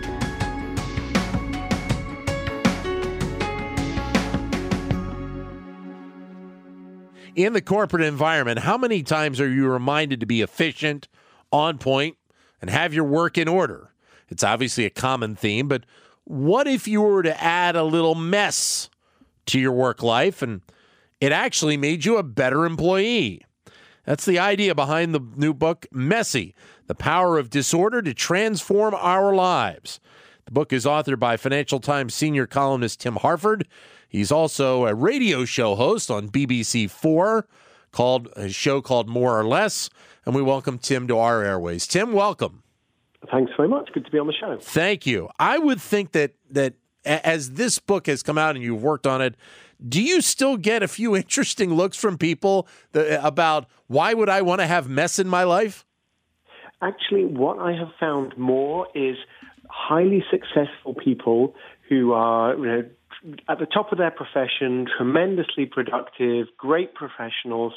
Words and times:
in 7.34 7.54
the 7.54 7.62
corporate 7.62 8.02
environment, 8.02 8.58
how 8.58 8.76
many 8.76 9.02
times 9.02 9.40
are 9.40 9.48
you 9.48 9.68
reminded 9.68 10.20
to 10.20 10.26
be 10.26 10.42
efficient, 10.42 11.08
on 11.50 11.78
point, 11.78 12.18
and 12.60 12.68
have 12.68 12.92
your 12.92 13.04
work 13.04 13.38
in 13.38 13.48
order? 13.48 13.90
It's 14.28 14.44
obviously 14.44 14.84
a 14.84 14.90
common 14.90 15.34
theme, 15.34 15.66
but 15.66 15.84
what 16.24 16.66
if 16.66 16.86
you 16.86 17.00
were 17.00 17.22
to 17.22 17.42
add 17.42 17.74
a 17.74 17.84
little 17.84 18.14
mess 18.14 18.90
to 19.46 19.58
your 19.58 19.72
work 19.72 20.02
life 20.02 20.42
and 20.42 20.60
it 21.20 21.32
actually 21.32 21.76
made 21.76 22.04
you 22.04 22.16
a 22.16 22.22
better 22.22 22.64
employee? 22.64 23.42
That's 24.04 24.24
the 24.24 24.38
idea 24.38 24.74
behind 24.74 25.14
the 25.14 25.20
new 25.36 25.52
book, 25.52 25.86
Messy 25.90 26.54
The 26.86 26.94
Power 26.94 27.38
of 27.38 27.50
Disorder 27.50 28.02
to 28.02 28.14
Transform 28.14 28.94
Our 28.94 29.34
Lives. 29.34 30.00
The 30.44 30.52
book 30.52 30.72
is 30.72 30.84
authored 30.84 31.18
by 31.18 31.36
Financial 31.36 31.80
Times 31.80 32.14
senior 32.14 32.46
columnist 32.46 33.00
Tim 33.00 33.16
Harford. 33.16 33.66
He's 34.08 34.30
also 34.30 34.86
a 34.86 34.94
radio 34.94 35.44
show 35.44 35.74
host 35.74 36.10
on 36.10 36.28
BBC 36.28 36.88
Four 36.88 37.48
called 37.90 38.28
a 38.36 38.48
show 38.48 38.80
called 38.80 39.08
More 39.08 39.38
or 39.38 39.44
Less. 39.44 39.90
And 40.24 40.34
we 40.34 40.42
welcome 40.42 40.78
Tim 40.78 41.08
to 41.08 41.18
our 41.18 41.42
airways. 41.42 41.86
Tim, 41.86 42.12
welcome. 42.12 42.62
Thanks 43.30 43.52
very 43.56 43.68
much. 43.68 43.90
Good 43.92 44.04
to 44.04 44.10
be 44.10 44.18
on 44.18 44.28
the 44.28 44.32
show. 44.32 44.58
Thank 44.60 45.06
you. 45.06 45.28
I 45.38 45.58
would 45.58 45.80
think 45.80 46.12
that 46.12 46.34
that 46.50 46.74
as 47.04 47.52
this 47.52 47.78
book 47.78 48.06
has 48.06 48.22
come 48.22 48.38
out 48.38 48.54
and 48.54 48.64
you've 48.64 48.82
worked 48.82 49.06
on 49.06 49.22
it, 49.22 49.34
do 49.86 50.02
you 50.02 50.20
still 50.20 50.56
get 50.56 50.82
a 50.82 50.88
few 50.88 51.16
interesting 51.22 51.74
looks 51.74 51.96
from 51.96 52.18
people 52.18 52.68
that, 52.92 53.24
about 53.24 53.66
why 53.86 54.14
would 54.14 54.28
I 54.28 54.42
want 54.42 54.60
to 54.60 54.66
have 54.66 54.88
mess 54.88 55.18
in 55.18 55.28
my 55.28 55.44
life? 55.44 55.84
Actually, 56.82 57.24
what 57.24 57.58
I 57.58 57.72
have 57.72 57.88
found 57.98 58.36
more 58.36 58.86
is 58.94 59.16
highly 59.70 60.24
successful 60.30 60.94
people 60.94 61.54
who 61.88 62.12
are 62.12 62.54
you 62.54 62.66
know, 62.66 62.84
at 63.48 63.58
the 63.58 63.66
top 63.66 63.92
of 63.92 63.98
their 63.98 64.10
profession, 64.10 64.86
tremendously 64.96 65.66
productive, 65.66 66.48
great 66.56 66.94
professionals, 66.94 67.72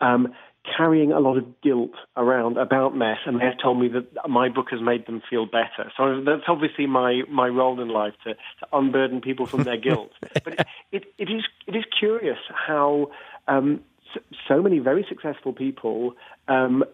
um, 0.00 0.28
carrying 0.76 1.12
a 1.12 1.20
lot 1.20 1.36
of 1.36 1.60
guilt 1.60 1.92
around 2.16 2.56
about 2.56 2.96
mess, 2.96 3.18
and 3.26 3.40
they've 3.40 3.60
told 3.62 3.80
me 3.80 3.88
that 3.88 4.28
my 4.28 4.48
book 4.48 4.66
has 4.70 4.80
made 4.80 5.06
them 5.06 5.22
feel 5.28 5.46
better. 5.46 5.90
So 5.96 6.22
that's 6.24 6.44
obviously 6.48 6.86
my, 6.86 7.22
my 7.28 7.48
role 7.48 7.80
in 7.80 7.88
life 7.88 8.14
to, 8.24 8.34
to 8.34 8.66
unburden 8.72 9.20
people 9.20 9.46
from 9.46 9.64
their 9.64 9.76
guilt. 9.76 10.12
but 10.44 10.54
it, 10.54 10.66
it, 10.92 11.04
it 11.18 11.30
is 11.30 11.44
it 11.66 11.76
is 11.76 11.84
curious 11.98 12.38
how 12.48 13.10
um, 13.46 13.80
so, 14.14 14.20
so, 14.48 14.62
many 14.62 14.78
very 14.78 15.04
successful 15.08 15.52
people 15.52 16.14
um, 16.48 16.84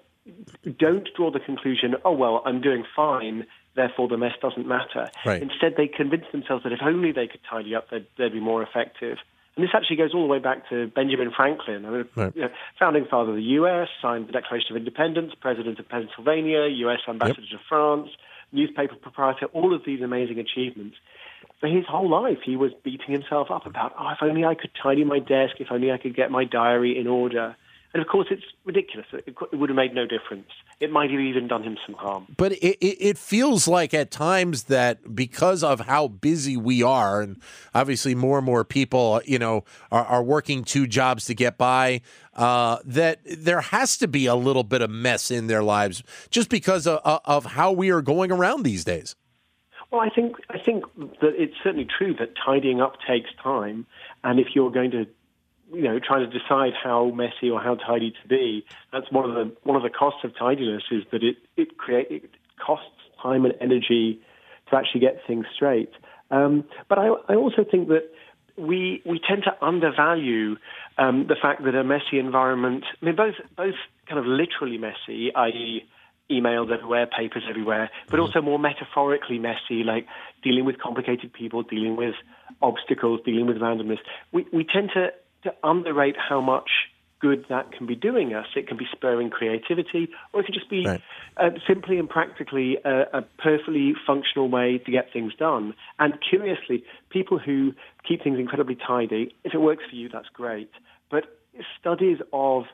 don't 0.78 1.08
draw 1.16 1.30
the 1.30 1.40
conclusion, 1.40 1.94
oh 2.04 2.12
well, 2.12 2.42
I'm 2.44 2.60
doing 2.60 2.84
fine 2.96 3.46
therefore 3.76 4.08
the 4.08 4.16
mess 4.16 4.34
doesn't 4.40 4.66
matter. 4.66 5.10
Right. 5.26 5.42
Instead, 5.42 5.74
they 5.76 5.88
convince 5.88 6.24
themselves 6.32 6.64
that 6.64 6.72
if 6.72 6.80
only 6.82 7.12
they 7.12 7.26
could 7.26 7.40
tidy 7.48 7.74
up, 7.74 7.90
they'd, 7.90 8.06
they'd 8.16 8.32
be 8.32 8.40
more 8.40 8.62
effective. 8.62 9.18
And 9.56 9.64
this 9.64 9.70
actually 9.72 9.96
goes 9.96 10.12
all 10.14 10.22
the 10.22 10.32
way 10.32 10.40
back 10.40 10.68
to 10.70 10.88
Benjamin 10.88 11.30
Franklin, 11.30 11.86
right. 12.16 12.34
you 12.34 12.42
know, 12.42 12.48
founding 12.78 13.04
father 13.08 13.30
of 13.30 13.36
the 13.36 13.42
U.S., 13.42 13.88
signed 14.02 14.28
the 14.28 14.32
Declaration 14.32 14.72
of 14.72 14.76
Independence, 14.76 15.32
president 15.40 15.78
of 15.78 15.88
Pennsylvania, 15.88 16.66
U.S. 16.66 17.00
ambassador 17.08 17.42
yep. 17.42 17.50
to 17.50 17.58
France, 17.68 18.08
newspaper 18.50 18.96
proprietor, 18.96 19.46
all 19.46 19.72
of 19.72 19.82
these 19.86 20.02
amazing 20.02 20.40
achievements. 20.40 20.96
For 21.60 21.68
his 21.68 21.84
whole 21.86 22.10
life, 22.10 22.38
he 22.44 22.56
was 22.56 22.72
beating 22.82 23.12
himself 23.12 23.50
up 23.50 23.64
about, 23.64 23.94
oh, 23.98 24.10
if 24.10 24.18
only 24.22 24.44
I 24.44 24.54
could 24.54 24.70
tidy 24.82 25.04
my 25.04 25.20
desk, 25.20 25.56
if 25.60 25.68
only 25.70 25.92
I 25.92 25.98
could 25.98 26.16
get 26.16 26.32
my 26.32 26.44
diary 26.44 26.98
in 26.98 27.06
order. 27.06 27.56
And 27.94 28.02
of 28.02 28.08
course, 28.08 28.26
it's 28.28 28.42
ridiculous. 28.64 29.06
It, 29.12 29.36
would 29.52 29.70
have 29.70 29.76
made 29.76 29.94
no 29.94 30.04
difference. 30.04 30.48
It 30.80 30.90
might 30.90 31.12
have 31.12 31.20
even 31.20 31.46
done 31.46 31.62
him 31.62 31.78
some 31.86 31.94
harm. 31.94 32.26
But 32.36 32.52
it, 32.54 32.76
it, 32.82 33.16
feels 33.16 33.68
like 33.68 33.94
at 33.94 34.10
times 34.10 34.64
that 34.64 35.14
because 35.14 35.62
of 35.62 35.78
how 35.78 36.08
busy 36.08 36.56
we 36.56 36.82
are, 36.82 37.20
and 37.20 37.40
obviously 37.72 38.16
more 38.16 38.38
and 38.38 38.44
more 38.44 38.64
people, 38.64 39.22
you 39.24 39.38
know, 39.38 39.62
are, 39.92 40.04
are 40.04 40.24
working 40.24 40.64
two 40.64 40.88
jobs 40.88 41.26
to 41.26 41.34
get 41.34 41.56
by, 41.56 42.00
uh, 42.34 42.78
that 42.84 43.20
there 43.24 43.60
has 43.60 43.96
to 43.98 44.08
be 44.08 44.26
a 44.26 44.34
little 44.34 44.64
bit 44.64 44.82
of 44.82 44.90
mess 44.90 45.30
in 45.30 45.46
their 45.46 45.62
lives 45.62 46.02
just 46.30 46.48
because 46.48 46.88
of, 46.88 46.98
of 47.04 47.44
how 47.44 47.70
we 47.70 47.90
are 47.90 48.02
going 48.02 48.32
around 48.32 48.64
these 48.64 48.82
days. 48.82 49.14
Well, 49.92 50.00
I 50.00 50.08
think 50.08 50.34
I 50.50 50.58
think 50.58 50.84
that 50.96 51.34
it's 51.36 51.54
certainly 51.62 51.86
true 51.86 52.14
that 52.18 52.32
tidying 52.44 52.80
up 52.80 52.96
takes 53.06 53.30
time, 53.40 53.86
and 54.24 54.40
if 54.40 54.48
you're 54.56 54.72
going 54.72 54.90
to 54.90 55.06
you 55.74 55.82
know, 55.82 55.98
trying 55.98 56.28
to 56.28 56.38
decide 56.38 56.72
how 56.82 57.10
messy 57.10 57.50
or 57.50 57.60
how 57.60 57.74
tidy 57.74 58.12
to 58.22 58.28
be. 58.28 58.64
That's 58.92 59.10
one 59.10 59.28
of 59.28 59.34
the 59.34 59.54
one 59.62 59.76
of 59.76 59.82
the 59.82 59.90
costs 59.90 60.20
of 60.24 60.36
tidiness 60.36 60.82
is 60.90 61.04
that 61.12 61.22
it 61.22 61.36
it 61.56 61.76
create 61.76 62.06
it 62.10 62.30
costs 62.64 62.88
time 63.22 63.44
and 63.44 63.54
energy 63.60 64.20
to 64.70 64.76
actually 64.76 65.00
get 65.00 65.20
things 65.26 65.46
straight. 65.54 65.90
Um, 66.30 66.64
but 66.88 66.98
I, 66.98 67.08
I 67.28 67.34
also 67.34 67.64
think 67.68 67.88
that 67.88 68.10
we 68.56 69.02
we 69.04 69.20
tend 69.26 69.44
to 69.44 69.64
undervalue 69.64 70.56
um, 70.98 71.26
the 71.28 71.36
fact 71.40 71.64
that 71.64 71.74
a 71.74 71.84
messy 71.84 72.18
environment. 72.18 72.84
I 73.00 73.04
mean, 73.04 73.16
both 73.16 73.34
both 73.56 73.74
kind 74.08 74.18
of 74.18 74.26
literally 74.26 74.78
messy, 74.78 75.34
i.e. 75.34 75.84
emails 76.30 76.72
everywhere, 76.72 77.06
papers 77.06 77.42
everywhere, 77.48 77.90
but 78.10 78.20
also 78.20 78.40
more 78.40 78.58
metaphorically 78.58 79.38
messy, 79.38 79.82
like 79.84 80.06
dealing 80.42 80.64
with 80.64 80.78
complicated 80.78 81.32
people, 81.32 81.62
dealing 81.62 81.96
with 81.96 82.14
obstacles, 82.62 83.20
dealing 83.24 83.46
with 83.46 83.56
randomness. 83.56 83.98
We 84.32 84.46
we 84.52 84.64
tend 84.64 84.90
to 84.94 85.08
to 85.44 85.54
underrate 85.62 86.16
how 86.16 86.40
much 86.40 86.68
good 87.24 87.46
that 87.48 87.72
can 87.72 87.86
be 87.86 87.94
doing 87.94 88.34
us. 88.34 88.46
It 88.54 88.68
can 88.68 88.76
be 88.76 88.86
spurring 88.92 89.30
creativity, 89.30 90.10
or 90.32 90.40
it 90.40 90.44
can 90.44 90.54
just 90.54 90.68
be 90.68 90.84
right. 90.84 91.00
uh, 91.38 91.50
simply 91.66 91.98
and 91.98 92.06
practically 92.08 92.76
a, 92.84 93.18
a, 93.18 93.22
perfectly 93.38 93.94
functional 94.06 94.50
way 94.50 94.76
to 94.76 94.90
get 94.90 95.10
things 95.10 95.32
done. 95.34 95.74
And 95.98 96.18
curiously, 96.20 96.84
people 97.08 97.38
who 97.38 97.72
keep 98.06 98.22
things 98.22 98.38
incredibly 98.38 98.76
tidy, 98.76 99.34
if 99.42 99.54
it 99.54 99.58
works 99.58 99.84
for 99.88 99.96
you, 99.96 100.10
that's 100.10 100.28
great. 100.34 100.70
But 101.10 101.24
studies 101.80 102.18
of 102.32 102.64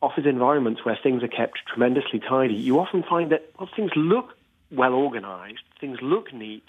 office 0.00 0.24
environments 0.26 0.84
where 0.84 0.98
things 1.02 1.22
are 1.22 1.28
kept 1.28 1.58
tremendously 1.66 2.20
tidy, 2.20 2.54
you 2.54 2.78
often 2.78 3.02
find 3.02 3.30
that 3.32 3.50
well, 3.58 3.68
things 3.76 3.90
look 3.94 4.30
well 4.70 4.94
organized, 4.94 5.64
things 5.80 5.98
look 6.00 6.32
neat, 6.32 6.64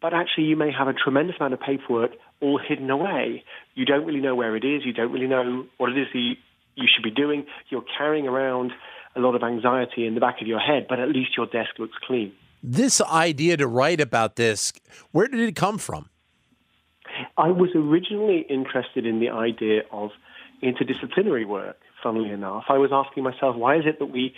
but 0.00 0.14
actually 0.14 0.44
you 0.44 0.56
may 0.56 0.70
have 0.70 0.86
a 0.86 0.92
tremendous 0.92 1.36
amount 1.40 1.54
of 1.54 1.60
paperwork 1.60 2.12
all 2.40 2.58
hidden 2.58 2.90
away. 2.90 3.44
You 3.74 3.84
don't 3.84 4.04
really 4.04 4.20
know 4.20 4.34
where 4.34 4.56
it 4.56 4.64
is. 4.64 4.84
You 4.84 4.92
don't 4.92 5.12
really 5.12 5.26
know 5.26 5.66
what 5.78 5.90
it 5.90 5.98
is 5.98 6.08
that 6.12 6.18
you, 6.18 6.34
you 6.74 6.88
should 6.92 7.04
be 7.04 7.10
doing. 7.10 7.46
You're 7.68 7.84
carrying 7.96 8.26
around 8.26 8.72
a 9.16 9.20
lot 9.20 9.34
of 9.34 9.42
anxiety 9.42 10.06
in 10.06 10.14
the 10.14 10.20
back 10.20 10.40
of 10.40 10.46
your 10.46 10.60
head, 10.60 10.86
but 10.88 11.00
at 11.00 11.08
least 11.08 11.36
your 11.36 11.46
desk 11.46 11.78
looks 11.78 11.96
clean. 12.06 12.32
This 12.62 13.00
idea 13.00 13.56
to 13.56 13.66
write 13.66 14.00
about 14.00 14.36
this, 14.36 14.72
where 15.12 15.26
did 15.26 15.40
it 15.40 15.56
come 15.56 15.78
from? 15.78 16.08
I 17.36 17.48
was 17.48 17.70
originally 17.74 18.46
interested 18.48 19.06
in 19.06 19.18
the 19.18 19.30
idea 19.30 19.82
of 19.90 20.10
interdisciplinary 20.62 21.46
work, 21.46 21.78
funnily 22.02 22.30
enough. 22.30 22.64
I 22.68 22.78
was 22.78 22.90
asking 22.92 23.24
myself, 23.24 23.56
why 23.56 23.76
is 23.76 23.84
it 23.86 23.98
that 23.98 24.06
we 24.06 24.34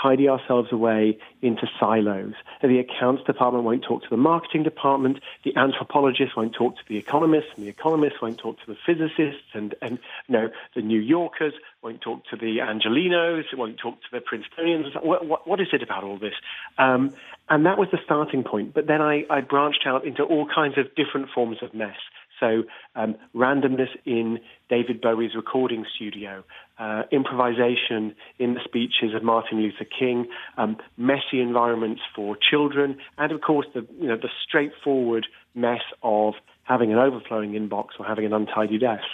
tidy 0.00 0.28
ourselves 0.28 0.72
away 0.72 1.18
into 1.42 1.66
silos. 1.78 2.34
The 2.62 2.78
accounts 2.78 3.24
department 3.24 3.64
won't 3.64 3.82
talk 3.82 4.02
to 4.02 4.10
the 4.10 4.16
marketing 4.16 4.62
department, 4.62 5.20
the 5.44 5.56
anthropologist 5.56 6.36
won't 6.36 6.54
talk 6.54 6.76
to 6.76 6.82
the 6.88 6.96
economists, 6.96 7.50
and 7.56 7.64
the 7.64 7.70
economists 7.70 8.20
won't 8.20 8.38
talk 8.38 8.58
to 8.60 8.66
the 8.66 8.76
physicists, 8.86 9.48
and, 9.54 9.74
and 9.82 9.98
you 10.28 10.32
know, 10.32 10.50
the 10.74 10.82
New 10.82 11.00
Yorkers 11.00 11.54
won't 11.82 12.00
talk 12.00 12.24
to 12.26 12.36
the 12.36 12.58
Angelenos, 12.58 13.44
won't 13.56 13.78
talk 13.78 14.00
to 14.02 14.08
the 14.12 14.20
Princetonians. 14.20 14.94
What, 15.02 15.26
what, 15.26 15.48
what 15.48 15.60
is 15.60 15.68
it 15.72 15.82
about 15.82 16.04
all 16.04 16.18
this? 16.18 16.34
Um, 16.78 17.12
and 17.48 17.66
that 17.66 17.78
was 17.78 17.88
the 17.90 17.98
starting 18.04 18.44
point. 18.44 18.74
But 18.74 18.86
then 18.86 19.00
I, 19.02 19.24
I 19.28 19.40
branched 19.40 19.86
out 19.86 20.04
into 20.04 20.22
all 20.22 20.46
kinds 20.46 20.78
of 20.78 20.94
different 20.94 21.30
forms 21.34 21.58
of 21.62 21.74
mess. 21.74 21.96
So 22.40 22.64
um, 22.96 23.16
randomness 23.34 23.90
in 24.04 24.40
David 24.68 25.00
Bowie's 25.00 25.34
recording 25.36 25.84
studio, 25.94 26.42
uh, 26.78 27.02
improvisation 27.12 28.14
in 28.38 28.54
the 28.54 28.60
speeches 28.64 29.14
of 29.14 29.22
Martin 29.22 29.60
Luther 29.60 29.84
King, 29.84 30.26
um, 30.56 30.78
messy 30.96 31.40
environments 31.40 32.00
for 32.16 32.36
children, 32.50 32.96
and 33.18 33.30
of 33.30 33.42
course 33.42 33.66
the 33.74 33.86
you 34.00 34.08
know 34.08 34.16
the 34.16 34.30
straightforward 34.46 35.26
mess 35.54 35.82
of 36.02 36.34
having 36.62 36.92
an 36.92 36.98
overflowing 36.98 37.52
inbox 37.52 37.88
or 37.98 38.06
having 38.06 38.24
an 38.24 38.32
untidy 38.32 38.78
desk. 38.78 39.04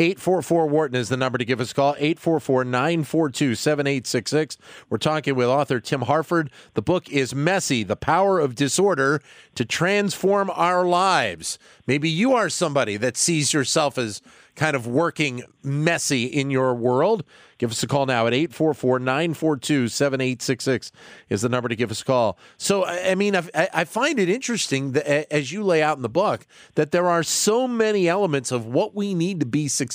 844 0.00 0.68
Wharton 0.68 0.96
is 0.96 1.08
the 1.08 1.16
number 1.16 1.38
to 1.38 1.44
give 1.44 1.60
us 1.60 1.72
a 1.72 1.74
call. 1.74 1.96
844 1.98 2.64
942 2.64 3.56
7866. 3.56 4.56
We're 4.88 4.98
talking 4.98 5.34
with 5.34 5.48
author 5.48 5.80
Tim 5.80 6.02
Harford. 6.02 6.50
The 6.74 6.82
book 6.82 7.08
is 7.10 7.34
Messy 7.34 7.82
The 7.82 7.96
Power 7.96 8.38
of 8.38 8.54
Disorder 8.54 9.20
to 9.56 9.64
Transform 9.64 10.50
Our 10.54 10.86
Lives. 10.86 11.58
Maybe 11.86 12.08
you 12.08 12.32
are 12.34 12.48
somebody 12.48 12.96
that 12.96 13.16
sees 13.16 13.52
yourself 13.52 13.98
as 13.98 14.22
kind 14.58 14.74
of 14.74 14.86
working 14.86 15.44
messy 15.62 16.24
in 16.24 16.50
your 16.50 16.74
world, 16.74 17.22
give 17.58 17.70
us 17.70 17.82
a 17.82 17.86
call 17.86 18.06
now 18.06 18.26
at 18.26 18.34
844 18.34 18.98
942 18.98 19.88
7866 19.88 20.92
is 21.28 21.42
the 21.42 21.48
number 21.48 21.68
to 21.68 21.76
give 21.76 21.90
us 21.90 22.02
a 22.02 22.04
call. 22.04 22.36
So, 22.56 22.84
I 22.84 23.14
mean, 23.14 23.36
I, 23.36 23.68
I 23.72 23.84
find 23.84 24.18
it 24.18 24.28
interesting 24.28 24.92
that, 24.92 25.32
as 25.32 25.52
you 25.52 25.62
lay 25.62 25.82
out 25.82 25.96
in 25.96 26.02
the 26.02 26.08
book 26.08 26.46
that 26.74 26.90
there 26.90 27.06
are 27.06 27.22
so 27.22 27.68
many 27.68 28.08
elements 28.08 28.50
of 28.50 28.66
what 28.66 28.94
we 28.94 29.14
need 29.14 29.40
to 29.40 29.46
be 29.46 29.68
successful 29.68 29.87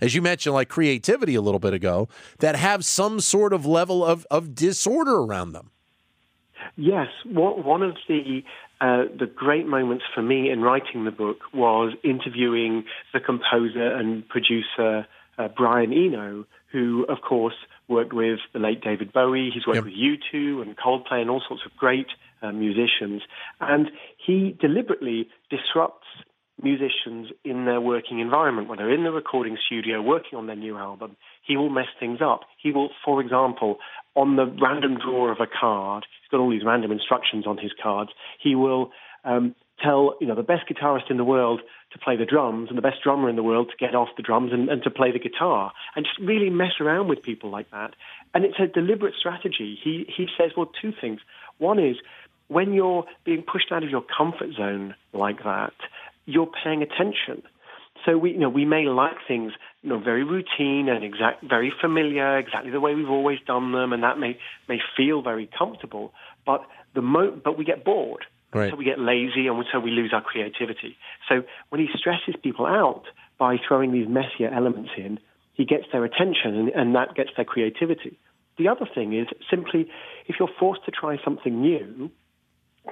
as 0.00 0.14
you 0.14 0.22
mentioned, 0.22 0.54
like 0.54 0.68
creativity 0.68 1.34
a 1.34 1.40
little 1.40 1.60
bit 1.60 1.74
ago, 1.74 2.08
that 2.38 2.56
have 2.56 2.84
some 2.84 3.20
sort 3.20 3.52
of 3.52 3.64
level 3.64 4.04
of, 4.04 4.26
of 4.30 4.54
disorder 4.54 5.16
around 5.16 5.52
them. 5.52 5.70
Yes, 6.76 7.08
one 7.24 7.82
of 7.82 7.96
the 8.08 8.42
uh, 8.80 9.04
the 9.18 9.26
great 9.26 9.66
moments 9.66 10.04
for 10.14 10.20
me 10.20 10.50
in 10.50 10.60
writing 10.60 11.04
the 11.04 11.10
book 11.10 11.38
was 11.54 11.94
interviewing 12.04 12.84
the 13.14 13.20
composer 13.20 13.94
and 13.94 14.28
producer 14.28 15.06
uh, 15.38 15.48
Brian 15.48 15.94
Eno, 15.94 16.44
who, 16.72 17.06
of 17.08 17.22
course, 17.22 17.54
worked 17.88 18.12
with 18.12 18.38
the 18.52 18.58
late 18.58 18.82
David 18.82 19.12
Bowie. 19.14 19.50
He's 19.52 19.66
worked 19.66 19.76
yep. 19.76 19.84
with 19.84 19.94
U2 19.94 20.60
and 20.60 20.76
Coldplay 20.76 21.22
and 21.22 21.30
all 21.30 21.42
sorts 21.46 21.62
of 21.64 21.74
great 21.76 22.08
uh, 22.42 22.52
musicians. 22.52 23.22
And 23.60 23.90
he 24.18 24.56
deliberately 24.60 25.28
disrupts 25.48 26.06
musicians 26.62 27.28
in 27.44 27.64
their 27.66 27.80
working 27.80 28.20
environment. 28.20 28.68
When 28.68 28.78
they're 28.78 28.92
in 28.92 29.04
the 29.04 29.10
recording 29.10 29.58
studio 29.66 30.00
working 30.00 30.38
on 30.38 30.46
their 30.46 30.56
new 30.56 30.76
album, 30.76 31.16
he 31.42 31.56
will 31.56 31.68
mess 31.68 31.88
things 32.00 32.20
up. 32.22 32.40
He 32.62 32.72
will, 32.72 32.90
for 33.04 33.20
example, 33.20 33.78
on 34.14 34.36
the 34.36 34.46
random 34.46 34.98
drawer 34.98 35.30
of 35.30 35.38
a 35.40 35.46
card, 35.46 36.06
he's 36.22 36.30
got 36.30 36.40
all 36.40 36.50
these 36.50 36.64
random 36.64 36.90
instructions 36.90 37.46
on 37.46 37.58
his 37.58 37.72
cards, 37.80 38.10
he 38.42 38.54
will 38.54 38.90
um, 39.24 39.54
tell 39.82 40.14
you 40.20 40.26
know 40.26 40.34
the 40.34 40.42
best 40.42 40.62
guitarist 40.68 41.10
in 41.10 41.16
the 41.16 41.24
world 41.24 41.60
to 41.92 41.98
play 41.98 42.16
the 42.16 42.24
drums 42.24 42.68
and 42.68 42.78
the 42.78 42.82
best 42.82 43.02
drummer 43.02 43.28
in 43.28 43.36
the 43.36 43.42
world 43.42 43.70
to 43.70 43.76
get 43.76 43.94
off 43.94 44.08
the 44.16 44.22
drums 44.22 44.52
and, 44.52 44.68
and 44.68 44.82
to 44.82 44.90
play 44.90 45.12
the 45.12 45.18
guitar 45.18 45.72
and 45.94 46.06
just 46.06 46.18
really 46.18 46.50
mess 46.50 46.72
around 46.80 47.08
with 47.08 47.22
people 47.22 47.50
like 47.50 47.70
that. 47.70 47.94
And 48.34 48.44
it's 48.44 48.58
a 48.58 48.66
deliberate 48.66 49.14
strategy. 49.18 49.78
He 49.82 50.06
he 50.14 50.26
says, 50.38 50.52
well, 50.56 50.70
two 50.80 50.92
things. 50.98 51.20
One 51.58 51.78
is 51.78 51.96
when 52.48 52.72
you're 52.72 53.04
being 53.24 53.42
pushed 53.42 53.72
out 53.72 53.82
of 53.82 53.90
your 53.90 54.04
comfort 54.16 54.52
zone 54.56 54.94
like 55.12 55.42
that, 55.44 55.72
you're 56.26 56.50
paying 56.62 56.82
attention. 56.82 57.42
So 58.04 58.18
we, 58.18 58.32
you 58.32 58.38
know, 58.38 58.48
we 58.48 58.64
may 58.64 58.84
like 58.84 59.16
things, 59.26 59.52
you 59.82 59.88
know, 59.88 59.98
very 59.98 60.22
routine 60.22 60.88
and 60.88 61.02
exact, 61.02 61.42
very 61.42 61.72
familiar, 61.80 62.38
exactly 62.38 62.70
the 62.70 62.80
way 62.80 62.94
we've 62.94 63.08
always 63.08 63.38
done 63.46 63.72
them, 63.72 63.92
and 63.92 64.02
that 64.02 64.18
may 64.18 64.38
may 64.68 64.78
feel 64.96 65.22
very 65.22 65.48
comfortable. 65.58 66.12
But 66.44 66.62
the 66.94 67.02
mo- 67.02 67.40
but 67.42 67.56
we 67.56 67.64
get 67.64 67.84
bored, 67.84 68.24
right. 68.52 68.70
so 68.70 68.76
we 68.76 68.84
get 68.84 68.98
lazy, 68.98 69.46
and 69.46 69.64
so 69.72 69.80
we 69.80 69.90
lose 69.90 70.12
our 70.12 70.22
creativity. 70.22 70.96
So 71.28 71.42
when 71.70 71.80
he 71.80 71.88
stresses 71.96 72.34
people 72.42 72.66
out 72.66 73.04
by 73.38 73.56
throwing 73.66 73.92
these 73.92 74.08
messier 74.08 74.50
elements 74.52 74.90
in, 74.96 75.18
he 75.54 75.64
gets 75.64 75.84
their 75.90 76.04
attention, 76.04 76.54
and, 76.54 76.68
and 76.68 76.94
that 76.94 77.14
gets 77.14 77.30
their 77.36 77.44
creativity. 77.44 78.18
The 78.58 78.68
other 78.68 78.86
thing 78.94 79.18
is 79.18 79.26
simply 79.50 79.88
if 80.26 80.36
you're 80.38 80.50
forced 80.58 80.84
to 80.84 80.90
try 80.90 81.18
something 81.24 81.60
new, 81.60 82.10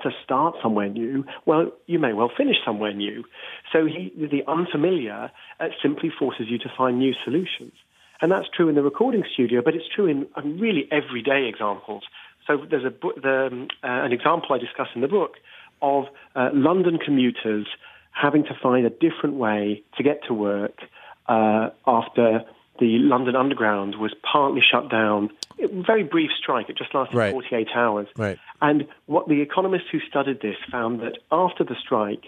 to 0.03 0.11
start 0.25 0.57
somewhere 0.63 0.89
new, 0.89 1.25
well, 1.47 1.73
you 1.87 1.99
may 1.99 2.13
well 2.13 2.31
finish 2.37 2.57
somewhere 2.65 2.93
new. 2.93 3.25
So 3.73 3.87
he, 3.87 4.13
the 4.17 4.43
unfamiliar 4.51 5.31
uh, 5.61 5.69
simply 5.83 6.11
forces 6.17 6.47
you 6.49 6.59
to 6.59 6.71
find 6.77 6.99
new 6.99 7.15
solutions. 7.25 7.73
And 8.21 8.31
that's 8.31 8.47
true 8.55 8.69
in 8.69 8.75
the 8.75 8.83
recording 8.83 9.25
studio, 9.33 9.61
but 9.65 9.75
it's 9.75 9.89
true 9.95 10.07
in 10.07 10.27
um, 10.37 10.59
really 10.59 10.89
everyday 10.91 11.47
examples. 11.47 12.05
So 12.47 12.65
there's 12.69 12.85
a, 12.85 12.91
the, 13.21 13.49
um, 13.53 13.69
uh, 13.83 14.05
an 14.05 14.13
example 14.13 14.49
I 14.53 14.59
discuss 14.59 14.89
in 14.95 15.01
the 15.01 15.09
book 15.09 15.35
of 15.83 16.05
uh, 16.35 16.51
London 16.53 16.99
commuters 16.99 17.67
having 18.13 18.45
to 18.45 18.55
find 18.63 18.87
a 18.87 18.91
different 18.91 19.37
way 19.37 19.83
to 19.97 20.03
get 20.03 20.25
to 20.29 20.35
work 20.35 20.79
uh, 21.27 21.71
after 21.87 22.45
the 22.79 22.99
London 22.99 23.37
Underground 23.37 23.97
was 23.99 24.15
partly 24.23 24.61
shut 24.61 24.91
down. 24.91 25.31
Very 25.59 26.03
brief 26.03 26.31
strike. 26.37 26.69
It 26.69 26.77
just 26.77 26.95
lasted 26.95 27.17
right. 27.17 27.33
48 27.33 27.69
hours. 27.75 28.09
Right. 28.17 28.39
And 28.61 28.87
what 29.07 29.29
the 29.29 29.41
economists 29.41 29.89
who 29.91 30.01
studied 30.01 30.41
this 30.41 30.57
found 30.71 31.01
that 31.01 31.19
after 31.31 31.65
the 31.65 31.77
strike, 31.81 32.25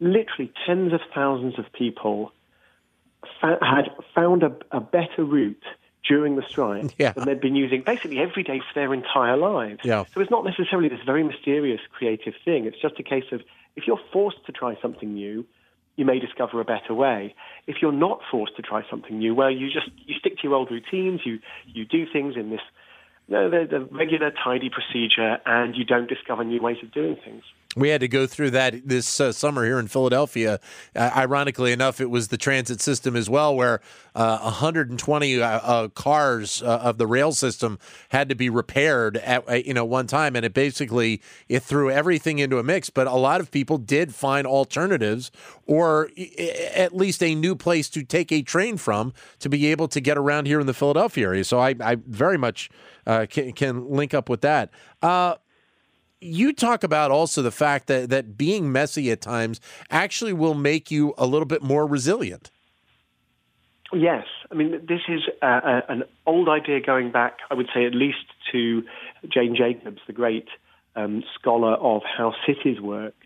literally 0.00 0.52
tens 0.66 0.92
of 0.92 1.00
thousands 1.14 1.58
of 1.58 1.72
people 1.72 2.32
fa- 3.40 3.58
had 3.60 3.90
found 4.14 4.42
a, 4.42 4.54
a, 4.70 4.80
better 4.80 5.24
route 5.24 5.62
during 6.06 6.36
the 6.36 6.42
strike 6.48 6.94
yeah. 6.98 7.12
than 7.12 7.24
they'd 7.24 7.40
been 7.40 7.54
using 7.54 7.82
basically 7.82 8.18
every 8.18 8.42
day 8.42 8.58
for 8.58 8.74
their 8.74 8.92
entire 8.92 9.36
lives. 9.36 9.80
Yeah. 9.84 10.04
So 10.12 10.20
it's 10.20 10.30
not 10.30 10.44
necessarily 10.44 10.88
this 10.88 11.00
very 11.04 11.22
mysterious 11.22 11.80
creative 11.92 12.34
thing. 12.44 12.66
It's 12.66 12.80
just 12.80 12.98
a 12.98 13.02
case 13.02 13.24
of 13.32 13.42
if 13.76 13.86
you're 13.86 14.00
forced 14.12 14.44
to 14.46 14.52
try 14.52 14.76
something 14.82 15.14
new, 15.14 15.46
you 15.96 16.04
may 16.04 16.18
discover 16.18 16.60
a 16.60 16.64
better 16.64 16.94
way. 16.94 17.34
If 17.66 17.76
you're 17.82 17.92
not 17.92 18.20
forced 18.30 18.56
to 18.56 18.62
try 18.62 18.82
something 18.90 19.18
new, 19.18 19.34
well, 19.34 19.50
you 19.50 19.70
just 19.70 19.90
you 20.06 20.14
stick 20.18 20.38
to 20.38 20.42
your 20.44 20.54
old 20.54 20.70
routines. 20.70 21.20
You 21.24 21.38
you 21.66 21.84
do 21.84 22.06
things 22.10 22.34
in 22.36 22.50
this 22.50 22.60
no, 23.28 23.48
the, 23.48 23.66
the 23.70 23.80
regular 23.94 24.30
tidy 24.30 24.68
procedure, 24.68 25.38
and 25.46 25.76
you 25.76 25.84
don't 25.84 26.08
discover 26.08 26.44
new 26.44 26.60
ways 26.60 26.78
of 26.82 26.92
doing 26.92 27.16
things. 27.24 27.44
We 27.74 27.88
had 27.88 28.02
to 28.02 28.08
go 28.08 28.26
through 28.26 28.50
that 28.50 28.86
this 28.86 29.18
uh, 29.18 29.32
summer 29.32 29.64
here 29.64 29.78
in 29.78 29.88
Philadelphia. 29.88 30.60
Uh, 30.94 31.10
ironically 31.16 31.72
enough, 31.72 32.02
it 32.02 32.10
was 32.10 32.28
the 32.28 32.36
transit 32.36 32.82
system 32.82 33.16
as 33.16 33.30
well, 33.30 33.56
where 33.56 33.80
uh, 34.14 34.40
120 34.40 35.40
uh, 35.40 35.46
uh, 35.46 35.88
cars 35.88 36.62
uh, 36.62 36.80
of 36.82 36.98
the 36.98 37.06
rail 37.06 37.32
system 37.32 37.78
had 38.10 38.28
to 38.28 38.34
be 38.34 38.50
repaired 38.50 39.16
at 39.16 39.66
you 39.66 39.72
know 39.72 39.86
one 39.86 40.06
time, 40.06 40.36
and 40.36 40.44
it 40.44 40.52
basically 40.52 41.22
it 41.48 41.62
threw 41.62 41.90
everything 41.90 42.38
into 42.38 42.58
a 42.58 42.62
mix. 42.62 42.90
But 42.90 43.06
a 43.06 43.14
lot 43.14 43.40
of 43.40 43.50
people 43.50 43.78
did 43.78 44.14
find 44.14 44.46
alternatives, 44.46 45.30
or 45.66 46.10
at 46.74 46.94
least 46.94 47.22
a 47.22 47.34
new 47.34 47.56
place 47.56 47.88
to 47.90 48.04
take 48.04 48.30
a 48.32 48.42
train 48.42 48.76
from 48.76 49.14
to 49.38 49.48
be 49.48 49.66
able 49.68 49.88
to 49.88 50.00
get 50.00 50.18
around 50.18 50.46
here 50.46 50.60
in 50.60 50.66
the 50.66 50.74
Philadelphia 50.74 51.26
area. 51.26 51.44
So 51.44 51.58
I, 51.58 51.74
I 51.80 51.94
very 51.94 52.36
much 52.36 52.68
can, 53.06 53.52
can 53.52 53.88
link 53.90 54.12
up 54.12 54.28
with 54.28 54.42
that 54.42 54.70
you 56.22 56.52
talk 56.52 56.84
about 56.84 57.10
also 57.10 57.42
the 57.42 57.50
fact 57.50 57.86
that 57.88 58.10
that 58.10 58.36
being 58.36 58.70
messy 58.70 59.10
at 59.10 59.20
times 59.20 59.60
actually 59.90 60.32
will 60.32 60.54
make 60.54 60.90
you 60.90 61.14
a 61.18 61.26
little 61.26 61.46
bit 61.46 61.62
more 61.62 61.86
resilient. 61.86 62.50
Yes, 63.92 64.24
I 64.50 64.54
mean 64.54 64.70
this 64.88 65.00
is 65.08 65.20
an 65.42 66.04
old 66.26 66.48
idea 66.48 66.80
going 66.80 67.12
back, 67.12 67.38
I 67.50 67.54
would 67.54 67.68
say, 67.74 67.84
at 67.84 67.94
least 67.94 68.24
to 68.52 68.82
Jane 69.28 69.54
Jacobs, 69.54 70.00
the 70.06 70.12
great 70.12 70.48
um, 70.96 71.22
scholar 71.38 71.74
of 71.74 72.02
how 72.04 72.34
cities 72.46 72.80
worked. 72.80 73.18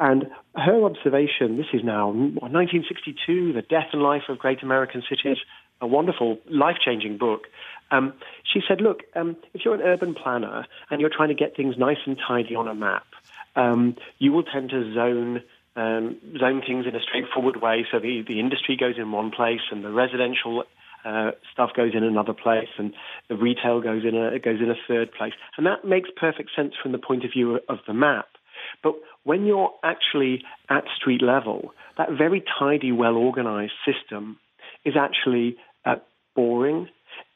And 0.00 0.26
her 0.54 0.84
observation, 0.84 1.56
this 1.56 1.66
is 1.72 1.82
now 1.82 2.08
1962, 2.08 3.52
The 3.52 3.62
Death 3.62 3.88
and 3.92 4.02
Life 4.02 4.22
of 4.28 4.38
Great 4.38 4.62
American 4.62 5.02
Cities, 5.08 5.38
a 5.80 5.86
wonderful, 5.86 6.38
life 6.50 6.76
changing 6.84 7.18
book. 7.18 7.42
Um, 7.90 8.12
she 8.52 8.60
said, 8.66 8.80
look, 8.80 9.00
um, 9.14 9.36
if 9.54 9.62
you're 9.64 9.74
an 9.74 9.82
urban 9.82 10.14
planner 10.14 10.66
and 10.90 11.00
you're 11.00 11.10
trying 11.14 11.28
to 11.28 11.34
get 11.34 11.56
things 11.56 11.76
nice 11.78 11.98
and 12.06 12.18
tidy 12.26 12.54
on 12.54 12.68
a 12.68 12.74
map, 12.74 13.06
um, 13.56 13.96
you 14.18 14.32
will 14.32 14.42
tend 14.42 14.70
to 14.70 14.94
zone 14.94 15.42
um, 15.76 16.16
zone 16.38 16.60
things 16.66 16.86
in 16.86 16.96
a 16.96 17.00
straightforward 17.00 17.62
way. 17.62 17.86
So 17.90 18.00
the, 18.00 18.24
the 18.26 18.40
industry 18.40 18.76
goes 18.76 18.96
in 18.98 19.12
one 19.12 19.30
place 19.30 19.60
and 19.70 19.84
the 19.84 19.92
residential 19.92 20.64
uh, 21.04 21.30
stuff 21.52 21.70
goes 21.76 21.92
in 21.94 22.02
another 22.02 22.34
place 22.34 22.68
and 22.78 22.92
the 23.28 23.36
retail 23.36 23.80
goes 23.80 24.02
in 24.04 24.16
a 24.16 24.38
goes 24.40 24.60
in 24.60 24.70
a 24.70 24.74
third 24.88 25.12
place. 25.12 25.34
And 25.56 25.66
that 25.66 25.84
makes 25.84 26.10
perfect 26.16 26.50
sense 26.56 26.74
from 26.82 26.92
the 26.92 26.98
point 26.98 27.24
of 27.24 27.30
view 27.32 27.60
of 27.68 27.78
the 27.86 27.94
map. 27.94 28.26
But 28.82 28.94
when 29.22 29.46
you're 29.46 29.70
actually 29.84 30.42
at 30.68 30.84
street 30.96 31.22
level, 31.22 31.72
that 31.96 32.08
very 32.10 32.42
tidy, 32.58 32.90
well 32.90 33.16
organized 33.16 33.72
system 33.86 34.38
is 34.84 34.94
actually 34.98 35.56
uh, 35.84 35.96
boring 36.34 36.88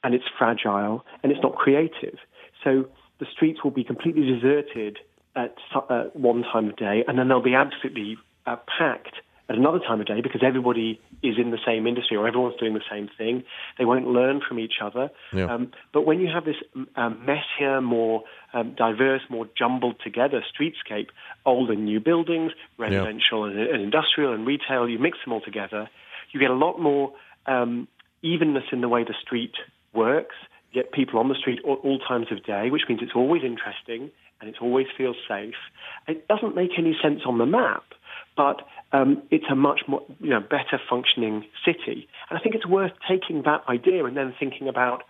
and 0.05 0.15
it's 0.15 0.25
fragile 0.39 1.05
and 1.23 1.33
it's 1.33 1.43
not 1.43 1.55
creative. 1.55 2.19
So 2.65 2.87
the 3.21 3.27
streets 3.33 3.63
will 3.63 3.71
be 3.71 3.85
completely 3.85 4.27
deserted 4.27 4.99
at 5.35 5.55
uh, 5.75 6.05
one 6.13 6.43
time 6.43 6.69
of 6.69 6.77
day, 6.77 7.05
and 7.07 7.19
then 7.19 7.29
they'll 7.29 7.43
be 7.43 7.55
absolutely 7.55 8.19
uh, 8.47 8.57
packed 8.79 9.17
at 9.49 9.57
another 9.57 9.79
time 9.79 10.01
of 10.01 10.07
day 10.07 10.21
because 10.21 10.43
everybody 10.45 11.01
is 11.23 11.37
in 11.39 11.51
the 11.51 11.59
same 11.67 11.87
industry 11.87 12.17
or 12.17 12.27
everyone's 12.27 12.57
doing 12.59 12.75
the 12.75 12.83
same 12.91 13.09
thing. 13.19 13.45
They 13.79 13.85
won't 13.85 14.07
learn 14.07 14.41
from 14.47 14.59
each 14.59 14.75
other. 14.83 15.11
Yeah. 15.33 15.53
Um, 15.53 15.73
but 15.93 16.03
when 16.03 16.21
you 16.21 16.29
have 16.33 16.45
this 16.45 16.57
um, 16.97 17.25
messier, 17.27 17.81
more 17.81 18.23
um, 18.53 18.75
diverse, 18.77 19.23
more 19.29 19.47
jumbled 19.57 19.97
together 20.03 20.43
streetscape, 20.53 21.09
old 21.45 21.71
and 21.71 21.85
new 21.85 22.01
buildings, 22.01 22.53
residential 22.79 23.51
yeah. 23.51 23.61
and, 23.61 23.71
and, 23.71 23.83
industrial 23.83 24.33
and 24.33 24.47
retail, 24.47 24.89
you 24.89 24.99
mix 24.99 25.19
them 25.25 25.33
all 25.33 25.41
together, 25.41 25.89
you 26.33 26.41
get 26.41 26.51
a 26.51 26.55
lot 26.55 26.81
more 26.81 27.13
um, 27.47 27.89
evenness 28.23 28.65
in 28.73 28.81
the 28.81 28.89
way 28.89 29.05
the 29.05 29.15
street 29.21 29.55
works, 29.93 30.35
get 30.73 30.93
people 30.93 31.19
on 31.19 31.29
the 31.29 31.35
street 31.35 31.61
all, 31.65 31.77
all 31.85 31.99
times 31.99 32.27
of 32.31 32.45
day, 32.45 32.71
which 32.71 32.83
means 32.89 33.01
it's 33.03 33.13
always 33.15 33.43
interesting 33.43 34.11
and 34.41 34.49
it 34.49 34.57
always 34.61 34.87
feels 34.97 35.17
safe. 35.29 35.55
It 36.09 36.27
doesn't 36.29 36.55
make 36.55 36.71
any 36.79 36.97
sense 37.01 37.21
on 37.27 37.39
the 37.39 37.47
map, 37.47 37.85
but 38.37 38.63
um, 38.93 39.23
it's 39.31 39.45
a 39.51 39.55
much 39.55 39.83
more, 39.87 40.03
you 40.21 40.31
know, 40.31 40.41
better 40.41 40.81
functioning 40.89 41.45
city. 41.65 42.09
And 42.29 42.39
I 42.39 42.43
think 42.43 42.55
it's 42.55 42.67
worth 42.67 42.93
taking 43.09 43.43
that 43.43 43.63
idea 43.69 44.05
and 44.05 44.17
then 44.17 44.35
thinking 44.39 44.69
about, 44.69 45.03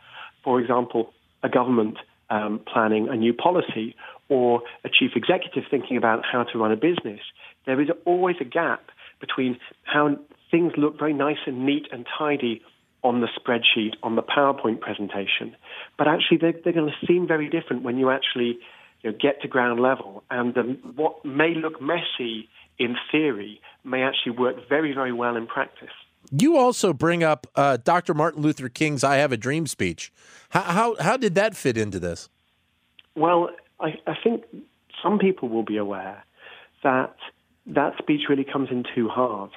for 0.44 0.60
example, 0.60 1.12
a 1.42 1.48
government 1.48 1.98
um, 2.30 2.60
planning 2.70 3.08
a 3.08 3.16
new 3.16 3.32
policy 3.32 3.94
or 4.28 4.62
a 4.84 4.88
chief 4.88 5.12
executive 5.14 5.64
thinking 5.70 5.96
about 5.96 6.24
how 6.30 6.44
to 6.44 6.58
run 6.58 6.72
a 6.72 6.76
business. 6.76 7.20
There 7.66 7.80
is 7.80 7.88
always 8.04 8.36
a 8.40 8.44
gap 8.44 8.90
between 9.20 9.58
how 9.84 10.16
things 10.50 10.72
look 10.76 10.98
very 10.98 11.12
nice 11.12 11.38
and 11.46 11.64
neat 11.64 11.86
and 11.92 12.06
tidy 12.18 12.62
on 13.02 13.20
the 13.20 13.28
spreadsheet, 13.38 13.94
on 14.02 14.16
the 14.16 14.22
PowerPoint 14.22 14.80
presentation, 14.80 15.56
but 15.98 16.06
actually 16.06 16.38
they're, 16.38 16.54
they're 16.64 16.72
going 16.72 16.90
to 16.90 17.06
seem 17.06 17.26
very 17.26 17.48
different 17.48 17.82
when 17.82 17.98
you 17.98 18.10
actually 18.10 18.58
you 19.02 19.10
know, 19.10 19.16
get 19.20 19.42
to 19.42 19.48
ground 19.48 19.80
level. 19.80 20.22
And 20.30 20.56
um, 20.56 20.78
what 20.94 21.24
may 21.24 21.54
look 21.54 21.80
messy 21.80 22.48
in 22.78 22.96
theory 23.10 23.60
may 23.84 24.02
actually 24.02 24.32
work 24.32 24.68
very, 24.68 24.92
very 24.92 25.12
well 25.12 25.36
in 25.36 25.46
practice. 25.46 25.90
You 26.30 26.56
also 26.56 26.92
bring 26.92 27.24
up 27.24 27.46
uh, 27.56 27.78
Dr. 27.78 28.14
Martin 28.14 28.42
Luther 28.42 28.68
King's 28.68 29.02
"I 29.02 29.16
Have 29.16 29.32
a 29.32 29.36
Dream" 29.36 29.66
speech. 29.66 30.12
How 30.50 30.62
how, 30.62 30.96
how 31.00 31.16
did 31.16 31.34
that 31.34 31.56
fit 31.56 31.76
into 31.76 31.98
this? 31.98 32.28
Well, 33.16 33.50
I, 33.80 33.98
I 34.06 34.14
think 34.22 34.44
some 35.02 35.18
people 35.18 35.48
will 35.48 35.64
be 35.64 35.76
aware 35.76 36.22
that 36.84 37.16
that 37.66 37.98
speech 37.98 38.22
really 38.28 38.44
comes 38.44 38.68
in 38.70 38.84
two 38.94 39.08
halves. 39.08 39.52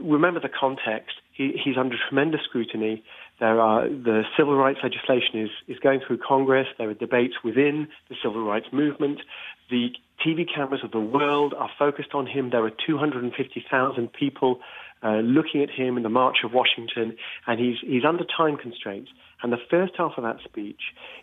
Remember 0.00 0.40
the 0.40 0.48
context. 0.48 1.16
He, 1.34 1.60
he's 1.62 1.76
under 1.76 1.96
tremendous 2.08 2.42
scrutiny. 2.44 3.02
There 3.40 3.60
are 3.60 3.88
the 3.88 4.22
civil 4.36 4.56
rights 4.56 4.78
legislation 4.82 5.40
is, 5.40 5.50
is 5.66 5.78
going 5.80 6.00
through 6.06 6.18
Congress. 6.18 6.68
There 6.78 6.88
are 6.88 6.94
debates 6.94 7.34
within 7.42 7.88
the 8.08 8.14
civil 8.22 8.44
rights 8.44 8.66
movement. 8.72 9.20
The 9.68 9.90
TV 10.24 10.46
cameras 10.52 10.82
of 10.84 10.92
the 10.92 11.00
world 11.00 11.52
are 11.52 11.70
focused 11.78 12.14
on 12.14 12.26
him. 12.26 12.50
There 12.50 12.64
are 12.64 12.70
250,000 12.70 14.12
people 14.12 14.60
uh, 15.02 15.16
looking 15.16 15.62
at 15.62 15.70
him 15.70 15.96
in 15.96 16.04
the 16.04 16.08
March 16.08 16.38
of 16.44 16.52
Washington, 16.52 17.16
and 17.46 17.60
he's, 17.60 17.76
he's 17.82 18.04
under 18.04 18.24
time 18.24 18.56
constraints. 18.56 19.10
And 19.42 19.52
the 19.52 19.58
first 19.68 19.94
half 19.98 20.12
of 20.16 20.22
that 20.22 20.38
speech 20.44 20.80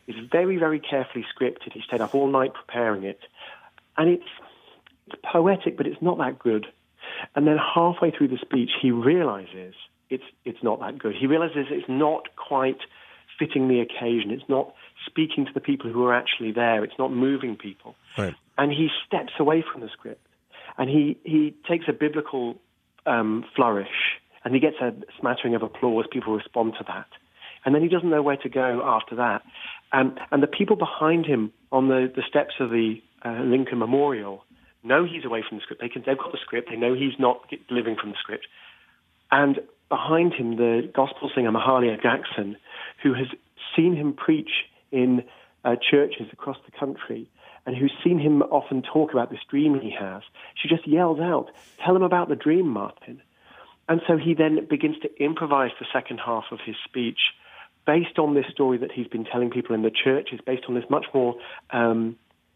is 0.08 0.16
very, 0.32 0.58
very 0.58 0.80
carefully 0.80 1.26
scripted. 1.34 1.74
He 1.74 1.82
stayed 1.88 2.02
up 2.02 2.14
all 2.14 2.28
night 2.28 2.54
preparing 2.54 3.04
it. 3.04 3.20
And 3.98 4.10
it's, 4.10 4.30
it's 5.08 5.16
poetic, 5.24 5.78
but 5.78 5.88
it's 5.88 6.02
not 6.02 6.18
that 6.18 6.38
good. 6.38 6.68
And 7.36 7.48
then 7.48 7.58
halfway 7.58 8.12
through 8.12 8.28
the 8.28 8.38
speech, 8.38 8.72
he 8.82 8.92
realizes 8.92 9.74
it's, 10.12 10.24
it's 10.46 10.62
not 10.62 10.80
that 10.82 11.00
good. 11.00 11.16
He 11.20 11.26
realizes 11.26 11.68
it's 11.72 11.90
not 11.90 12.36
quite 12.36 12.78
fitting 13.40 13.68
the 13.68 13.80
occasion. 13.80 14.30
It's 14.30 14.48
not 14.48 14.74
speaking 15.06 15.46
to 15.46 15.52
the 15.54 15.60
people 15.60 15.92
who 15.92 16.06
are 16.06 16.14
actually 16.14 16.52
there. 16.52 16.84
It's 16.84 17.00
not 17.00 17.12
moving 17.12 17.56
people. 17.56 17.96
Right. 18.18 18.36
And 18.58 18.72
he 18.72 18.90
steps 19.08 19.34
away 19.40 19.64
from 19.72 19.82
the 19.82 19.90
script. 19.92 20.26
And 20.78 20.90
he, 20.90 21.18
he 21.24 21.56
takes 21.68 21.86
a 21.88 21.94
biblical 21.94 22.58
um, 23.06 23.44
flourish 23.56 24.20
and 24.44 24.54
he 24.54 24.60
gets 24.60 24.78
a 24.82 24.94
smattering 25.20 25.56
of 25.56 25.64
applause. 25.64 26.06
People 26.12 26.36
respond 26.36 26.74
to 26.78 26.84
that. 26.88 27.08
And 27.66 27.74
then 27.74 27.82
he 27.82 27.88
doesn't 27.88 28.10
know 28.10 28.22
where 28.22 28.38
to 28.38 28.50
go 28.50 28.82
after 28.84 29.16
that. 29.16 29.44
Um, 29.92 30.18
and 30.32 30.42
the 30.42 30.48
people 30.48 30.76
behind 30.76 31.26
him 31.26 31.52
on 31.72 31.88
the, 31.88 32.12
the 32.14 32.24
steps 32.28 32.56
of 32.60 32.70
the 32.70 33.02
uh, 33.24 33.42
Lincoln 33.44 33.80
Memorial 33.80 34.44
know 34.84 35.06
he's 35.06 35.26
away 35.26 35.44
from 35.48 35.58
the 35.60 35.62
script. 35.62 35.82
They 35.82 35.90
can, 35.90 36.04
they've 36.06 36.18
got 36.18 36.32
the 36.32 36.40
script. 36.42 36.70
They 36.70 36.78
know 36.78 36.94
he's 36.94 37.20
not 37.20 37.48
delivering 37.68 37.98
from 38.02 38.10
the 38.10 38.18
script. 38.20 38.48
And 39.32 39.60
behind 39.92 40.34
him, 40.34 40.56
the 40.56 40.90
gospel 40.96 41.30
singer 41.36 41.52
Mahalia 41.52 42.02
Jackson, 42.02 42.58
who 43.04 43.14
has 43.14 43.28
seen 43.76 43.96
him 43.96 44.14
preach 44.14 44.50
in 44.92 45.24
uh, 45.64 45.76
churches 45.76 46.28
across 46.34 46.58
the 46.66 46.72
country 46.72 47.30
and 47.66 47.76
who's 47.76 47.94
seen 48.04 48.18
him 48.18 48.42
often 48.42 48.82
talk 48.82 49.12
about 49.12 49.30
this 49.30 49.40
dream 49.50 49.80
he 49.80 49.92
has, 49.92 50.24
she 50.56 50.68
just 50.68 50.88
yells 50.88 51.20
out, 51.20 51.52
Tell 51.86 51.96
him 51.96 52.02
about 52.02 52.30
the 52.30 52.36
dream, 52.36 52.68
Martin. 52.68 53.22
And 53.88 54.02
so 54.08 54.18
he 54.18 54.34
then 54.34 54.66
begins 54.70 54.98
to 55.04 55.24
improvise 55.24 55.72
the 55.80 55.86
second 55.94 56.20
half 56.26 56.46
of 56.52 56.60
his 56.66 56.76
speech 56.86 57.20
based 57.86 58.18
on 58.18 58.34
this 58.34 58.46
story 58.52 58.78
that 58.78 58.92
he's 58.92 59.08
been 59.08 59.26
telling 59.26 59.50
people 59.50 59.76
in 59.76 59.82
the 59.82 59.92
churches, 59.92 60.40
based 60.46 60.64
on 60.68 60.76
this 60.76 60.86
much 60.90 61.06
more 61.14 61.36
um, 61.72 62.16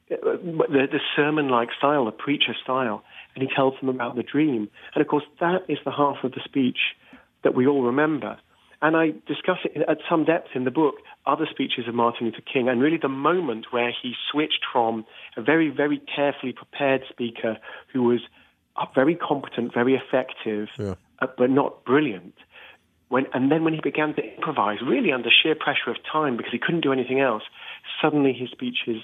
the, 0.09 0.87
the 0.91 0.99
sermon-like 1.15 1.69
style, 1.77 2.05
the 2.05 2.11
preacher 2.11 2.55
style, 2.63 3.03
and 3.33 3.43
he 3.43 3.53
tells 3.53 3.73
them 3.79 3.89
about 3.89 4.15
the 4.15 4.23
dream. 4.23 4.69
And 4.93 5.01
of 5.01 5.07
course, 5.07 5.23
that 5.39 5.65
is 5.67 5.77
the 5.83 5.91
half 5.91 6.23
of 6.23 6.31
the 6.31 6.41
speech 6.45 6.77
that 7.45 7.55
we 7.55 7.65
all 7.65 7.83
remember. 7.83 8.37
And 8.81 8.97
I 8.97 9.11
discuss 9.25 9.59
it 9.63 9.81
at 9.87 9.99
some 10.09 10.25
depth 10.25 10.49
in 10.53 10.65
the 10.65 10.71
book, 10.71 10.95
other 11.25 11.47
speeches 11.49 11.87
of 11.87 11.95
Martin 11.95 12.27
Luther 12.27 12.41
King, 12.41 12.67
and 12.67 12.81
really 12.81 12.99
the 13.01 13.07
moment 13.07 13.67
where 13.71 13.89
he 13.89 14.13
switched 14.29 14.65
from 14.71 15.05
a 15.37 15.41
very, 15.41 15.69
very 15.69 16.01
carefully 16.13 16.51
prepared 16.51 17.03
speaker 17.09 17.57
who 17.93 18.03
was 18.03 18.19
very 18.93 19.15
competent, 19.15 19.73
very 19.73 19.95
effective, 19.95 20.67
yeah. 20.77 20.95
uh, 21.21 21.27
but 21.37 21.49
not 21.49 21.85
brilliant, 21.85 22.35
when, 23.07 23.25
and 23.33 23.51
then 23.51 23.63
when 23.63 23.73
he 23.73 23.79
began 23.81 24.13
to 24.15 24.21
improvise, 24.35 24.79
really 24.85 25.11
under 25.11 25.29
sheer 25.29 25.55
pressure 25.55 25.89
of 25.89 25.95
time 26.11 26.35
because 26.35 26.51
he 26.51 26.59
couldn't 26.59 26.81
do 26.81 26.91
anything 26.91 27.21
else, 27.21 27.43
suddenly 28.01 28.33
his 28.33 28.49
speeches 28.49 29.01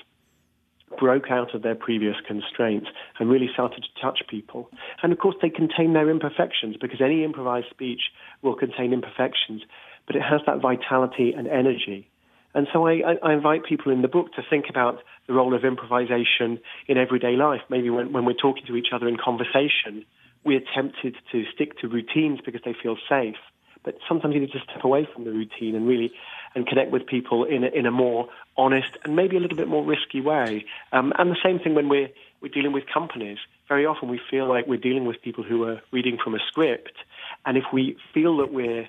broke 0.97 1.31
out 1.31 1.53
of 1.55 1.61
their 1.61 1.75
previous 1.75 2.15
constraints 2.27 2.87
and 3.19 3.29
really 3.29 3.49
started 3.53 3.83
to 3.83 4.01
touch 4.01 4.21
people. 4.29 4.69
And 5.03 5.11
of 5.11 5.19
course, 5.19 5.35
they 5.41 5.49
contain 5.49 5.93
their 5.93 6.09
imperfections 6.09 6.77
because 6.79 7.01
any 7.01 7.23
improvised 7.23 7.69
speech 7.69 8.01
will 8.41 8.55
contain 8.55 8.93
imperfections, 8.93 9.61
but 10.07 10.15
it 10.15 10.21
has 10.21 10.41
that 10.45 10.61
vitality 10.61 11.33
and 11.35 11.47
energy. 11.47 12.07
And 12.53 12.67
so 12.73 12.85
I, 12.85 13.15
I, 13.23 13.33
invite 13.33 13.63
people 13.63 13.93
in 13.93 14.01
the 14.01 14.09
book 14.09 14.33
to 14.33 14.41
think 14.49 14.65
about 14.69 14.99
the 15.27 15.33
role 15.33 15.55
of 15.55 15.63
improvisation 15.63 16.59
in 16.87 16.97
everyday 16.97 17.37
life. 17.37 17.61
Maybe 17.69 17.89
when, 17.89 18.11
when 18.11 18.25
we're 18.25 18.33
talking 18.33 18.65
to 18.67 18.75
each 18.75 18.89
other 18.93 19.07
in 19.07 19.15
conversation, 19.15 20.05
we're 20.43 20.61
tempted 20.75 21.15
to 21.31 21.43
stick 21.53 21.79
to 21.79 21.87
routines 21.87 22.39
because 22.43 22.61
they 22.65 22.75
feel 22.81 22.97
safe. 23.07 23.37
But 23.83 23.97
sometimes 24.07 24.33
you 24.35 24.41
need 24.41 24.51
to 24.51 24.59
step 24.59 24.83
away 24.83 25.07
from 25.11 25.23
the 25.23 25.31
routine 25.31 25.75
and 25.75 25.87
really 25.87 26.11
and 26.53 26.67
connect 26.67 26.91
with 26.91 27.05
people 27.05 27.45
in 27.45 27.63
a, 27.63 27.67
in 27.67 27.85
a 27.85 27.91
more 27.91 28.27
honest 28.57 28.97
and 29.03 29.15
maybe 29.15 29.37
a 29.37 29.39
little 29.39 29.57
bit 29.57 29.67
more 29.67 29.83
risky 29.83 30.21
way. 30.21 30.65
Um, 30.91 31.13
and 31.17 31.31
the 31.31 31.37
same 31.43 31.59
thing 31.59 31.75
when 31.75 31.89
we're 31.89 32.09
we're 32.41 32.49
dealing 32.49 32.73
with 32.73 32.85
companies. 32.91 33.37
Very 33.67 33.85
often 33.85 34.09
we 34.09 34.19
feel 34.29 34.47
like 34.47 34.67
we're 34.67 34.77
dealing 34.77 35.05
with 35.05 35.21
people 35.21 35.43
who 35.43 35.63
are 35.63 35.81
reading 35.91 36.17
from 36.21 36.35
a 36.35 36.39
script, 36.47 36.93
and 37.45 37.57
if 37.57 37.65
we 37.71 37.97
feel 38.13 38.37
that 38.37 38.51
we're 38.51 38.87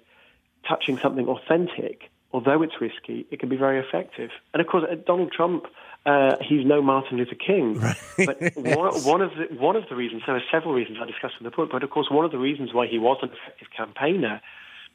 touching 0.67 0.99
something 0.99 1.29
authentic, 1.29 2.11
although 2.33 2.63
it's 2.63 2.81
risky, 2.81 3.27
it 3.31 3.39
can 3.41 3.49
be 3.49 3.57
very 3.57 3.79
effective. 3.79 4.31
And 4.55 4.61
of 4.61 4.67
course, 4.67 4.85
uh, 4.91 4.97
Donald 5.07 5.33
Trump. 5.33 5.67
Uh, 6.05 6.35
he's 6.41 6.67
no 6.67 6.83
Martin 6.83 7.17
Luther 7.17 7.37
King, 7.37 7.75
right. 7.79 7.97
but 8.17 8.41
one, 8.57 8.93
one, 9.05 9.21
of 9.21 9.31
the 9.37 9.55
one 9.55 9.77
of 9.77 9.89
the 9.89 9.95
reasons 9.95 10.23
there 10.27 10.35
are 10.35 10.43
several 10.51 10.75
reasons 10.75 10.99
I 11.01 11.07
discussed 11.07 11.35
in 11.39 11.45
the 11.45 11.53
book, 11.53 11.69
but 11.71 11.85
of 11.85 11.91
course 11.91 12.09
one 12.11 12.25
of 12.25 12.33
the 12.33 12.39
reasons 12.39 12.75
why 12.75 12.89
he 12.89 12.99
was 12.99 13.19
an 13.23 13.29
effective 13.29 13.69
campaigner 13.71 14.41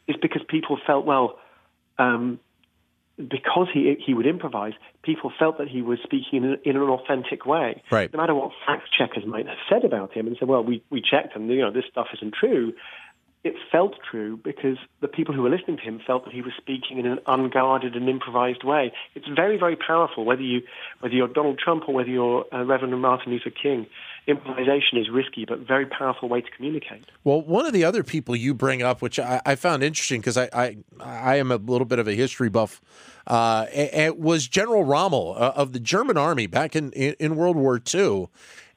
is 0.08 0.16
because 0.22 0.42
people 0.48 0.78
felt, 0.86 1.06
well, 1.06 1.40
um, 1.98 2.40
because 3.18 3.68
he 3.74 3.96
he 4.04 4.14
would 4.14 4.28
improvise, 4.28 4.74
people 5.02 5.32
felt 5.38 5.58
that 5.58 5.68
he 5.68 5.82
was 5.82 5.98
speaking 6.04 6.44
in, 6.44 6.58
in, 6.64 6.76
an 6.76 6.84
authentic 6.84 7.46
way. 7.46 7.82
Right. 7.92 8.14
No 8.14 8.18
matter 8.18 8.36
what 8.36 8.52
fact 8.66 8.90
checkers 8.96 9.26
might 9.26 9.48
have 9.48 9.58
said 9.70 9.84
about 9.84 10.14
him, 10.14 10.28
and 10.28 10.38
said, 10.38 10.48
"Well, 10.48 10.64
we 10.64 10.84
we 10.90 11.02
checked, 11.02 11.36
and 11.36 11.50
you 11.50 11.62
know 11.62 11.72
this 11.72 11.86
stuff 11.90 12.08
isn't 12.14 12.36
true." 12.36 12.74
It 13.44 13.56
felt 13.72 13.96
true 14.10 14.36
because 14.36 14.78
the 15.00 15.08
people 15.08 15.34
who 15.34 15.42
were 15.42 15.50
listening 15.50 15.78
to 15.78 15.84
him 15.84 16.02
felt 16.06 16.26
that 16.26 16.34
he 16.34 16.42
was 16.42 16.52
speaking 16.58 16.98
in 16.98 17.06
an 17.06 17.20
unguarded 17.28 17.96
and 17.96 18.10
improvised 18.10 18.64
way. 18.64 18.92
It's 19.16 19.28
very, 19.28 19.58
very 19.58 19.78
powerful. 19.78 20.26
Whether 20.26 20.42
you 20.42 20.62
whether 21.00 21.16
you're 21.16 21.28
Donald 21.28 21.58
Trump 21.58 21.84
or 21.88 21.96
whether 21.96 22.10
you're 22.10 22.46
uh, 22.54 22.66
Reverend 22.66 23.00
Martin 23.02 23.32
Luther 23.32 23.52
King, 23.52 23.88
improvisation 24.28 24.98
is 24.98 25.10
risky 25.10 25.46
but 25.46 25.60
very 25.60 25.86
powerful 25.86 26.28
way 26.30 26.42
to 26.42 26.52
communicate. 26.52 27.06
Well, 27.24 27.42
one 27.42 27.66
of 27.66 27.74
the 27.74 27.84
other 27.84 28.04
people 28.04 28.36
you 28.36 28.54
bring 28.54 28.82
up, 28.82 29.02
which 29.02 29.20
I, 29.20 29.42
I 29.46 29.56
found 29.56 29.84
interesting 29.84 30.20
because 30.20 30.38
I, 30.38 30.50
I, 30.54 30.78
I 31.00 31.36
am 31.38 31.52
a 31.52 31.56
little 31.56 31.86
bit 31.86 32.00
of 32.00 32.08
a 32.08 32.14
history 32.14 32.50
buff, 32.50 32.82
uh, 33.26 33.66
it 33.74 34.18
was 34.18 34.48
General 34.48 34.84
Rommel 34.84 35.36
uh, 35.38 35.54
of 35.56 35.74
the 35.74 35.80
German 35.80 36.18
Army 36.18 36.48
back 36.48 36.76
in, 36.76 36.92
in, 36.92 37.16
in 37.20 37.36
World 37.36 37.56
War 37.56 37.82
II. 37.94 38.28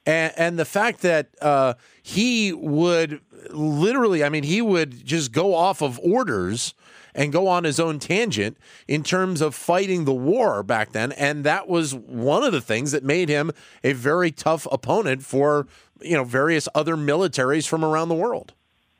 And, 0.05 0.33
and, 0.35 0.59
the 0.59 0.65
fact 0.65 1.01
that 1.01 1.29
uh, 1.41 1.75
he 2.01 2.53
would 2.53 3.21
literally, 3.51 4.23
I 4.23 4.29
mean, 4.29 4.43
he 4.43 4.61
would 4.61 5.05
just 5.05 5.31
go 5.31 5.53
off 5.53 5.81
of 5.81 5.99
orders 5.99 6.73
and 7.13 7.31
go 7.31 7.47
on 7.47 7.63
his 7.63 7.79
own 7.79 7.99
tangent 7.99 8.57
in 8.87 9.03
terms 9.03 9.41
of 9.41 9.53
fighting 9.53 10.05
the 10.05 10.13
war 10.13 10.63
back 10.63 10.91
then. 10.91 11.11
And 11.13 11.43
that 11.43 11.67
was 11.67 11.93
one 11.93 12.43
of 12.43 12.51
the 12.51 12.61
things 12.61 12.91
that 12.93 13.03
made 13.03 13.29
him 13.29 13.51
a 13.83 13.93
very 13.93 14.31
tough 14.31 14.67
opponent 14.71 15.23
for, 15.23 15.67
you 16.01 16.15
know, 16.15 16.23
various 16.23 16.67
other 16.73 16.95
militaries 16.95 17.67
from 17.67 17.83
around 17.83 18.09
the 18.09 18.15
world. 18.15 18.53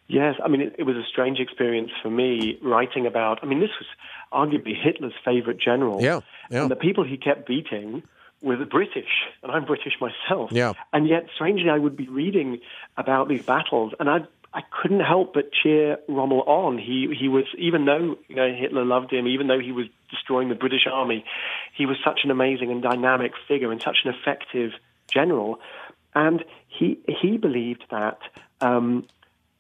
Yes, 0.08 0.36
I 0.44 0.50
mean, 0.50 0.62
it, 0.62 0.76
it 0.78 0.84
was 0.84 0.98
a 0.98 1.06
strange 1.10 1.40
experience 1.40 1.90
for 2.02 2.10
me 2.10 2.60
writing 2.62 3.08
about. 3.08 3.40
I 3.42 3.46
mean, 3.46 3.62
this 3.62 3.70
was 3.80 3.88
arguably 4.34 4.76
Hitler's 4.76 5.14
favorite 5.24 5.58
general. 5.58 6.02
Yeah, 6.02 6.20
yeah. 6.50 6.64
And 6.64 6.72
the 6.72 6.76
people 6.76 7.06
he 7.06 7.16
kept 7.16 7.48
beating 7.48 8.04
were 8.42 8.58
the 8.58 8.66
British, 8.66 9.10
and 9.44 9.52
I'm 9.52 9.66
British 9.66 9.94
myself. 10.00 10.52
Yeah. 10.52 10.74
And 10.94 11.08
yet, 11.08 11.28
strangely, 11.36 11.70
I 11.70 11.78
would 11.78 11.96
be 11.96 12.08
reading 12.08 12.60
about 12.98 13.28
these 13.28 13.44
battles, 13.44 13.94
and 14.00 14.10
I'd 14.10 14.28
I 14.54 14.62
couldn't 14.82 15.00
help 15.00 15.34
but 15.34 15.52
cheer 15.54 15.98
Rommel 16.10 16.42
on. 16.42 16.78
He 16.78 17.16
he 17.18 17.30
was 17.30 17.46
even 17.58 17.86
though 17.86 18.18
you 18.28 18.36
know 18.36 18.54
Hitler 18.54 18.84
loved 18.84 19.14
him, 19.14 19.28
even 19.28 19.48
though 19.48 19.60
he 19.60 19.72
was 19.72 19.86
destroying 20.10 20.50
the 20.50 20.56
British 20.56 20.88
army, 20.92 21.24
he 21.74 21.86
was 21.86 21.98
such 22.04 22.22
an 22.24 22.32
amazing 22.32 22.70
and 22.70 22.82
dynamic 22.82 23.32
figure 23.48 23.72
and 23.72 23.82
such 23.82 24.00
an 24.04 24.14
effective 24.14 24.72
general. 25.08 25.60
And 26.14 26.44
he 26.68 27.00
he 27.08 27.38
believed 27.38 27.86
that 27.92 28.20
um, 28.60 29.08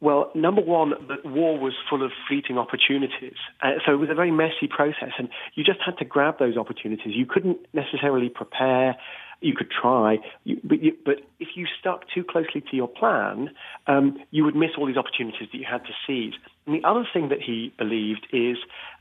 well, 0.01 0.31
number 0.35 0.61
one, 0.61 0.89
that 1.07 1.23
war 1.25 1.57
was 1.57 1.73
full 1.89 2.03
of 2.03 2.11
fleeting 2.27 2.57
opportunities. 2.57 3.39
Uh, 3.61 3.73
so 3.85 3.93
it 3.93 3.97
was 3.97 4.09
a 4.09 4.15
very 4.15 4.31
messy 4.31 4.67
process, 4.67 5.13
and 5.17 5.29
you 5.55 5.63
just 5.63 5.79
had 5.85 5.97
to 5.99 6.05
grab 6.05 6.39
those 6.39 6.57
opportunities. 6.57 7.13
You 7.15 7.25
couldn't 7.25 7.59
necessarily 7.73 8.27
prepare 8.27 8.97
You 9.43 9.55
could 9.55 9.71
try, 9.71 10.19
you, 10.43 10.61
but, 10.63 10.83
you, 10.83 10.91
but 11.03 11.15
if 11.39 11.49
you 11.55 11.65
stuck 11.79 12.01
too 12.13 12.23
closely 12.23 12.61
to 12.69 12.75
your 12.75 12.87
plan, 12.87 13.49
um, 13.87 14.19
you 14.29 14.43
would 14.45 14.55
miss 14.55 14.71
all 14.77 14.85
these 14.85 14.97
opportunities 14.97 15.47
that 15.51 15.57
you 15.57 15.65
had 15.65 15.83
to 15.85 15.93
seize. 16.05 16.33
And 16.65 16.75
the 16.75 16.87
other 16.87 17.07
thing 17.11 17.29
that 17.29 17.41
he 17.41 17.73
believed 17.75 18.27
is 18.31 18.57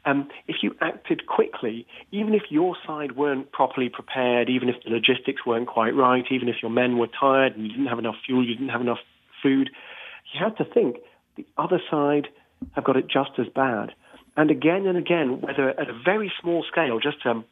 um, 0.07 0.29
if 0.49 0.57
you 0.63 0.75
acted 0.81 1.27
quickly, 1.27 1.87
even 2.11 2.33
if 2.33 2.45
your 2.49 2.75
side 2.87 3.17
weren't 3.17 3.53
properly 3.53 3.91
prepared, 3.91 4.49
even 4.49 4.71
if 4.71 4.77
the 4.83 4.91
logistics 4.91 5.45
weren't 5.45 5.69
quite 5.69 5.95
right, 5.95 6.25
even 6.31 6.49
if 6.49 6.57
your 6.63 6.71
men 6.71 6.97
were 6.97 7.09
tired 7.09 7.55
and 7.55 7.67
you 7.67 7.73
didn't 7.75 7.89
have 7.89 7.99
enough 7.99 8.17
fuel, 8.25 8.43
you 8.43 8.55
didn't 8.55 8.71
have 8.71 8.81
enough 8.81 9.03
food, 9.43 9.69
you 10.33 10.41
had 10.43 10.57
to 10.59 10.65
think 10.65 10.97
the 11.37 11.47
other 11.57 11.81
side 11.91 12.29
have 12.73 12.85
got 12.85 12.97
it 12.97 13.07
just 13.09 13.31
as 13.39 13.47
bad. 13.55 13.93
And 14.37 14.51
again 14.51 14.87
and 14.87 14.97
again, 14.97 15.41
whether 15.41 15.71
at 15.71 15.89
a 15.89 15.99
very 16.05 16.33
small 16.41 16.65
scale, 16.71 17.01
just 17.01 17.25
um, 17.25 17.45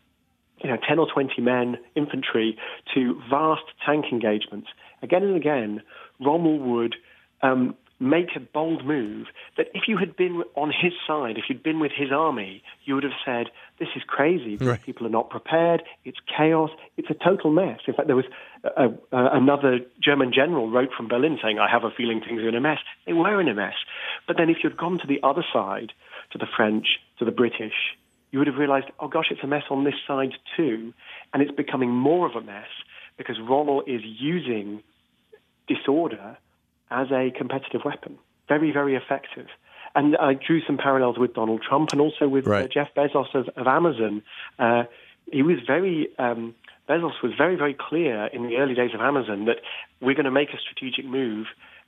you 0.63 0.71
know, 0.71 0.77
10 0.89 0.99
or 0.99 1.07
20 1.13 1.41
men, 1.41 1.77
infantry, 1.95 2.57
to 2.95 3.21
vast 3.31 3.63
tank 3.85 4.07
engagements, 4.11 4.69
again 5.03 5.23
and 5.23 5.37
again, 5.37 5.83
Rommel 6.21 6.59
would 6.59 6.95
um, 7.43 7.77
make 8.01 8.37
a 8.37 8.41
bold 8.41 8.87
move 8.87 9.27
that 9.57 9.67
if 9.75 9.89
you 9.89 9.97
had 9.97 10.17
been 10.17 10.45
on 10.55 10.69
his 10.71 10.93
side, 11.07 11.37
if 11.37 11.45
you'd 11.49 11.63
been 11.63 11.81
with 11.81 11.93
his 11.95 12.13
army, 12.13 12.63
you 12.85 12.95
would 12.95 13.03
have 13.03 13.19
said, 13.25 13.47
this 13.79 13.89
is 13.97 14.03
crazy. 14.07 14.57
Right. 14.57 14.81
People 14.83 15.07
are 15.07 15.11
not 15.11 15.31
prepared. 15.31 15.83
It's 16.05 16.19
chaos. 16.37 16.71
It's 16.97 17.11
a 17.11 17.15
total 17.15 17.51
mess. 17.51 17.81
In 17.87 17.95
fact, 17.95 18.07
there 18.07 18.17
was 18.17 18.27
a, 18.63 18.87
a, 18.87 19.37
another 19.37 19.81
German 20.03 20.33
general 20.33 20.71
wrote 20.71 20.91
from 20.97 21.09
Berlin 21.09 21.39
saying, 21.43 21.59
I 21.59 21.69
have 21.71 21.85
a 21.85 21.91
feeling 21.91 22.21
things 22.21 22.41
are 22.43 22.49
in 22.49 22.55
a 22.55 22.61
mess. 22.61 22.79
They 23.07 23.13
were 23.13 23.41
in 23.41 23.49
a 23.49 23.55
mess. 23.55 23.75
But 24.27 24.37
then 24.37 24.49
if 24.49 24.59
you'd 24.63 24.77
gone 24.77 24.99
to 24.99 25.07
the 25.07 25.21
other 25.23 25.45
side, 25.53 25.93
to 26.33 26.39
the 26.39 26.47
French, 26.57 26.87
to 27.19 27.25
the 27.25 27.33
British, 27.33 27.97
you 28.31 28.39
would 28.39 28.49
have 28.49 28.57
realized, 28.57 28.87
oh 29.01 29.09
gosh, 29.09 29.27
it's 29.31 29.43
a 29.43 29.47
mess 29.47 29.65
on 29.71 29.85
this 29.85 29.95
side 30.07 30.33
too. 30.57 30.93
And 31.33 31.43
it's 31.43 31.53
becoming 31.53 31.91
more 31.91 32.29
of 32.29 32.37
a 32.37 32.43
mess 32.43 32.69
because 33.17 33.37
Rommel 33.41 33.83
is 33.87 34.03
using 34.05 34.83
disorder 35.67 36.39
as 36.91 37.11
a 37.11 37.31
competitive 37.37 37.83
weapon. 37.85 38.19
Very, 38.49 38.71
very 38.71 38.97
effective. 38.97 39.47
And 39.95 40.17
I 40.17 40.35
drew 40.35 40.61
some 40.67 40.79
parallels 40.79 41.19
with 41.19 41.35
Donald 41.35 41.63
Trump 41.63 41.91
and 41.93 42.01
also 42.01 42.29
with 42.29 42.47
uh, 42.47 42.51
right. 42.51 42.65
uh, 42.65 42.69
Jeff 42.69 42.89
Bezos 42.97 43.35
of, 43.35 43.49
of 43.57 43.67
Amazon. 43.67 44.23
Uh, 44.59 44.85
he 45.31 45.43
was 45.43 45.59
very, 45.67 46.09
um, 46.19 46.55
Bezos 46.89 47.23
was 47.23 47.33
very, 47.37 47.57
very 47.57 47.75
clear 47.79 48.27
in 48.27 48.45
the 48.45 48.57
early 48.57 48.75
days 48.75 48.91
of 48.95 49.01
Amazon 49.01 49.47
that 49.47 49.57
we're 50.01 50.15
going 50.15 50.25
to 50.25 50.31
make 50.31 50.51
a 50.51 50.59
strategic 50.59 51.05
move. 51.05 51.47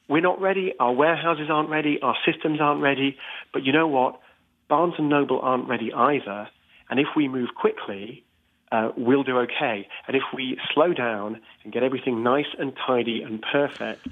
We're 0.09 0.23
not 0.23 0.41
ready. 0.41 0.75
Our 0.81 0.93
warehouses 0.93 1.49
aren't 1.51 1.71
ready. 1.71 2.01
Our 2.03 2.17
systems 2.27 2.61
aren't 2.61 2.83
ready. 2.83 3.17
But 3.53 3.65
you 3.65 3.73
know 3.73 3.87
what? 3.87 4.21
Barnes 4.69 4.95
and 4.99 5.09
Noble 5.09 5.41
aren't 5.41 5.69
ready 5.69 5.93
either. 5.93 6.49
And 6.89 6.99
if 6.99 7.07
we 7.15 7.29
move 7.29 7.51
quickly, 7.55 8.25
uh, 8.73 8.91
we'll 8.97 9.23
do 9.23 9.39
okay. 9.39 9.89
And 10.07 10.17
if 10.17 10.23
we 10.35 10.59
slow 10.75 10.93
down 10.93 11.41
and 11.65 11.73
get 11.73 11.83
everything 11.83 12.23
nice 12.23 12.47
and 12.59 12.73
tidy 12.87 13.23
and 13.23 13.43
perfect, 13.43 14.09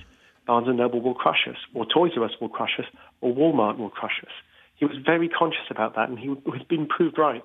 Barnes 0.48 0.66
Noble 0.74 1.02
will 1.02 1.14
crush 1.14 1.46
us, 1.46 1.58
or 1.74 1.84
Toys 1.84 2.12
R 2.16 2.24
Us 2.24 2.32
will 2.40 2.48
crush 2.48 2.80
us, 2.80 2.86
or 3.20 3.34
Walmart 3.34 3.78
will 3.78 3.90
crush 3.90 4.20
us. 4.22 4.32
He 4.76 4.86
was 4.86 4.96
very 5.04 5.28
conscious 5.28 5.68
about 5.70 5.94
that, 5.94 6.08
and 6.08 6.18
he 6.18 6.28
has 6.28 6.62
been 6.68 6.86
proved 6.86 7.18
right. 7.18 7.42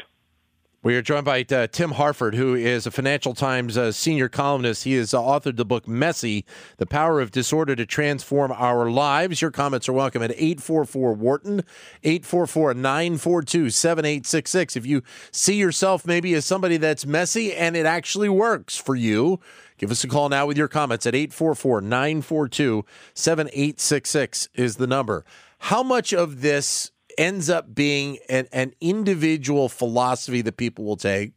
We 0.84 0.98
are 0.98 1.02
joined 1.02 1.24
by 1.24 1.46
uh, 1.50 1.68
Tim 1.68 1.92
Harford, 1.92 2.36
who 2.36 2.56
is 2.56 2.86
a 2.86 2.92
Financial 2.92 3.34
Times 3.34 3.78
uh, 3.78 3.94
senior 3.94 4.28
columnist. 4.28 4.84
He 4.84 4.96
has 4.96 5.14
uh, 5.14 5.20
authored 5.22 5.56
the 5.56 5.64
book 5.64 5.88
Messy 5.88 6.44
The 6.76 6.86
Power 6.86 7.22
of 7.22 7.32
Disorder 7.32 7.74
to 7.78 7.86
Transform 7.86 8.52
Our 8.52 8.92
Lives. 8.92 9.42
Your 9.42 9.50
comments 9.50 9.88
are 9.88 9.94
welcome 9.94 10.22
at 10.22 10.32
844 10.32 11.14
Wharton, 11.14 11.64
844 12.04 12.74
942 12.74 13.70
7866. 13.70 14.76
If 14.76 14.86
you 14.86 15.04
see 15.32 15.56
yourself 15.56 16.06
maybe 16.06 16.34
as 16.34 16.44
somebody 16.44 16.76
that's 16.76 17.06
messy 17.06 17.54
and 17.54 17.78
it 17.78 17.86
actually 17.86 18.28
works 18.28 18.76
for 18.76 18.94
you, 18.94 19.40
give 19.78 19.90
us 19.90 20.04
a 20.04 20.10
call 20.10 20.28
now 20.28 20.46
with 20.46 20.58
your 20.58 20.68
comments 20.68 21.06
at 21.06 21.16
844 21.16 21.80
942 21.80 22.84
7866 23.14 24.50
is 24.56 24.76
the 24.76 24.88
number. 24.88 25.24
How 25.60 25.82
much 25.82 26.14
of 26.14 26.42
this 26.42 26.92
ends 27.18 27.50
up 27.50 27.74
being 27.74 28.20
an, 28.30 28.48
an 28.52 28.74
individual 28.82 29.70
philosophy 29.70 30.42
that 30.42 30.58
people 30.58 30.86
will 30.86 30.98
take, 30.98 31.34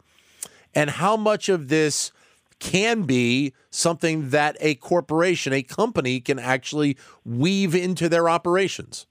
and 0.75 0.91
how 0.91 1.17
much 1.17 1.49
of 1.49 1.69
this 1.69 2.13
can 2.59 3.03
be 3.03 3.53
something 3.71 4.31
that 4.31 4.57
a 4.61 4.75
corporation, 4.77 5.53
a 5.53 5.63
company 5.63 6.21
can 6.21 6.39
actually 6.39 6.97
weave 7.25 7.75
into 7.75 8.09
their 8.09 8.29
operations? 8.29 9.07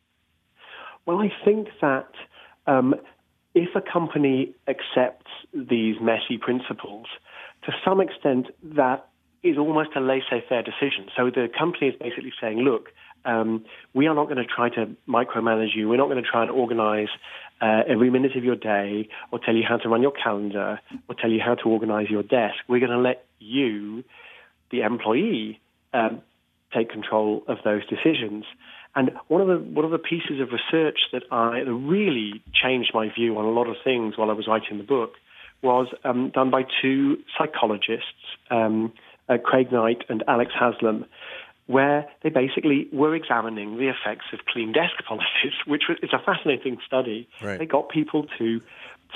Well, 1.06 1.20
I 1.20 1.32
think 1.44 1.68
that 1.82 2.10
um, 2.66 2.96
if 3.54 3.70
a 3.76 3.82
company 3.82 4.56
accepts 4.68 5.32
these 5.54 5.96
messy 6.02 6.38
principles, 6.40 7.06
to 7.66 7.72
some 7.84 8.02
extent, 8.02 8.48
that 8.64 9.08
is 9.44 9.58
almost 9.58 9.90
a 9.96 10.00
laissez 10.00 10.44
faire 10.50 10.64
decision. 10.64 11.08
So 11.16 11.30
the 11.30 11.48
company 11.56 11.90
is 11.90 11.96
basically 12.00 12.34
saying, 12.42 12.60
look, 12.60 12.90
um, 13.26 13.66
we 13.94 14.08
are 14.08 14.16
not 14.16 14.26
going 14.26 14.38
to 14.38 14.46
try 14.46 14.70
to 14.70 14.96
micromanage 15.08 15.76
you. 15.76 15.90
We're 15.90 15.98
not 15.98 16.10
going 16.10 16.24
to 16.24 16.30
try 16.30 16.44
and 16.44 16.52
organize 16.52 17.10
uh, 17.62 17.82
every 17.88 18.10
minute 18.10 18.36
of 18.36 18.44
your 18.44 18.56
day 18.56 19.10
or 19.32 19.40
tell 19.40 19.56
you 19.56 19.64
how 19.68 19.78
to 19.78 19.90
run 19.90 20.02
your 20.02 20.12
calendar 20.12 20.80
or 21.08 21.16
tell 21.16 21.32
you 21.32 21.40
how 21.44 21.56
to 21.56 21.70
organize 21.70 22.10
your 22.10 22.24
desk. 22.24 22.56
We're 22.68 22.80
going 22.80 22.92
to 22.92 23.00
let 23.00 23.26
you, 23.40 24.04
the 24.72 24.82
employee, 24.82 25.60
um, 25.94 26.22
take 26.74 26.90
control 26.90 27.44
of 27.48 27.58
those 27.64 27.82
decisions. 27.88 28.46
And 28.96 29.12
one 29.28 29.42
of 29.42 29.48
the 29.48 29.58
one 29.58 29.84
of 29.84 29.92
the 29.92 29.98
pieces 29.98 30.40
of 30.42 30.50
research 30.52 31.00
that 31.12 31.24
I 31.32 31.64
that 31.66 31.74
really 31.74 32.42
changed 32.54 32.92
my 32.94 33.10
view 33.14 33.38
on 33.38 33.46
a 33.46 33.50
lot 33.50 33.68
of 33.68 33.76
things 33.84 34.18
while 34.18 34.30
I 34.30 34.34
was 34.34 34.48
writing 34.48 34.78
the 34.78 34.84
book 34.84 35.14
was 35.62 35.88
um, 36.04 36.32
done 36.34 36.50
by 36.52 36.64
two 36.82 37.18
psychologists, 37.38 38.06
um, 38.52 38.94
uh, 39.28 39.38
Craig 39.44 39.72
Knight 39.72 40.04
and 40.08 40.24
Alex 40.28 40.52
Haslam, 40.58 41.06
where 41.68 42.08
they 42.22 42.30
basically 42.30 42.88
were 42.94 43.16
examining 43.16 43.78
the 43.78 43.88
effects 43.90 44.26
of 44.34 44.40
clean 44.46 44.72
desk 44.72 44.94
policies, 45.08 45.54
which 45.66 45.84
is 46.02 46.12
a 46.14 46.20
fascinating 46.20 46.78
study. 46.86 47.28
Right. 47.42 47.60
They 47.60 47.66
got 47.66 47.90
people 47.90 48.28
to 48.38 48.62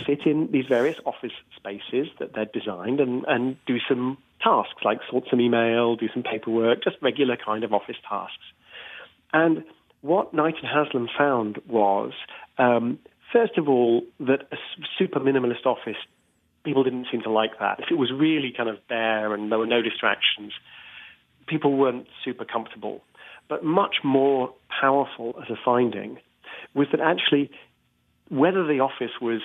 sit 0.05 0.25
in 0.25 0.49
these 0.51 0.65
various 0.67 0.97
office 1.05 1.33
spaces 1.55 2.07
that 2.19 2.33
they'd 2.33 2.51
designed 2.51 2.99
and, 2.99 3.25
and 3.27 3.57
do 3.65 3.77
some 3.88 4.17
tasks 4.41 4.81
like 4.83 4.99
sort 5.09 5.25
some 5.29 5.41
email, 5.41 5.95
do 5.95 6.07
some 6.13 6.23
paperwork, 6.23 6.83
just 6.83 6.95
regular 7.01 7.35
kind 7.35 7.63
of 7.63 7.73
office 7.73 7.97
tasks. 8.07 8.35
And 9.33 9.63
what 10.01 10.33
Knight 10.33 10.55
and 10.62 10.67
Haslam 10.67 11.09
found 11.17 11.59
was, 11.67 12.13
um, 12.57 12.99
first 13.33 13.57
of 13.57 13.67
all, 13.67 14.03
that 14.19 14.47
a 14.51 14.57
super 14.97 15.19
minimalist 15.19 15.65
office, 15.65 15.97
people 16.63 16.83
didn't 16.83 17.07
seem 17.12 17.21
to 17.23 17.29
like 17.31 17.59
that. 17.59 17.79
If 17.79 17.91
it 17.91 17.97
was 17.97 18.12
really 18.12 18.53
kind 18.55 18.69
of 18.69 18.77
bare 18.88 19.33
and 19.33 19.51
there 19.51 19.59
were 19.59 19.67
no 19.67 19.81
distractions, 19.81 20.53
people 21.49 21.75
weren't 21.75 22.07
super 22.23 22.45
comfortable. 22.45 23.01
But 23.49 23.63
much 23.63 23.97
more 24.03 24.53
powerful 24.79 25.35
as 25.41 25.49
a 25.49 25.57
finding 25.65 26.19
was 26.75 26.88
that 26.91 27.01
actually, 27.01 27.49
whether 28.29 28.65
the 28.65 28.79
office 28.79 29.13
was, 29.19 29.41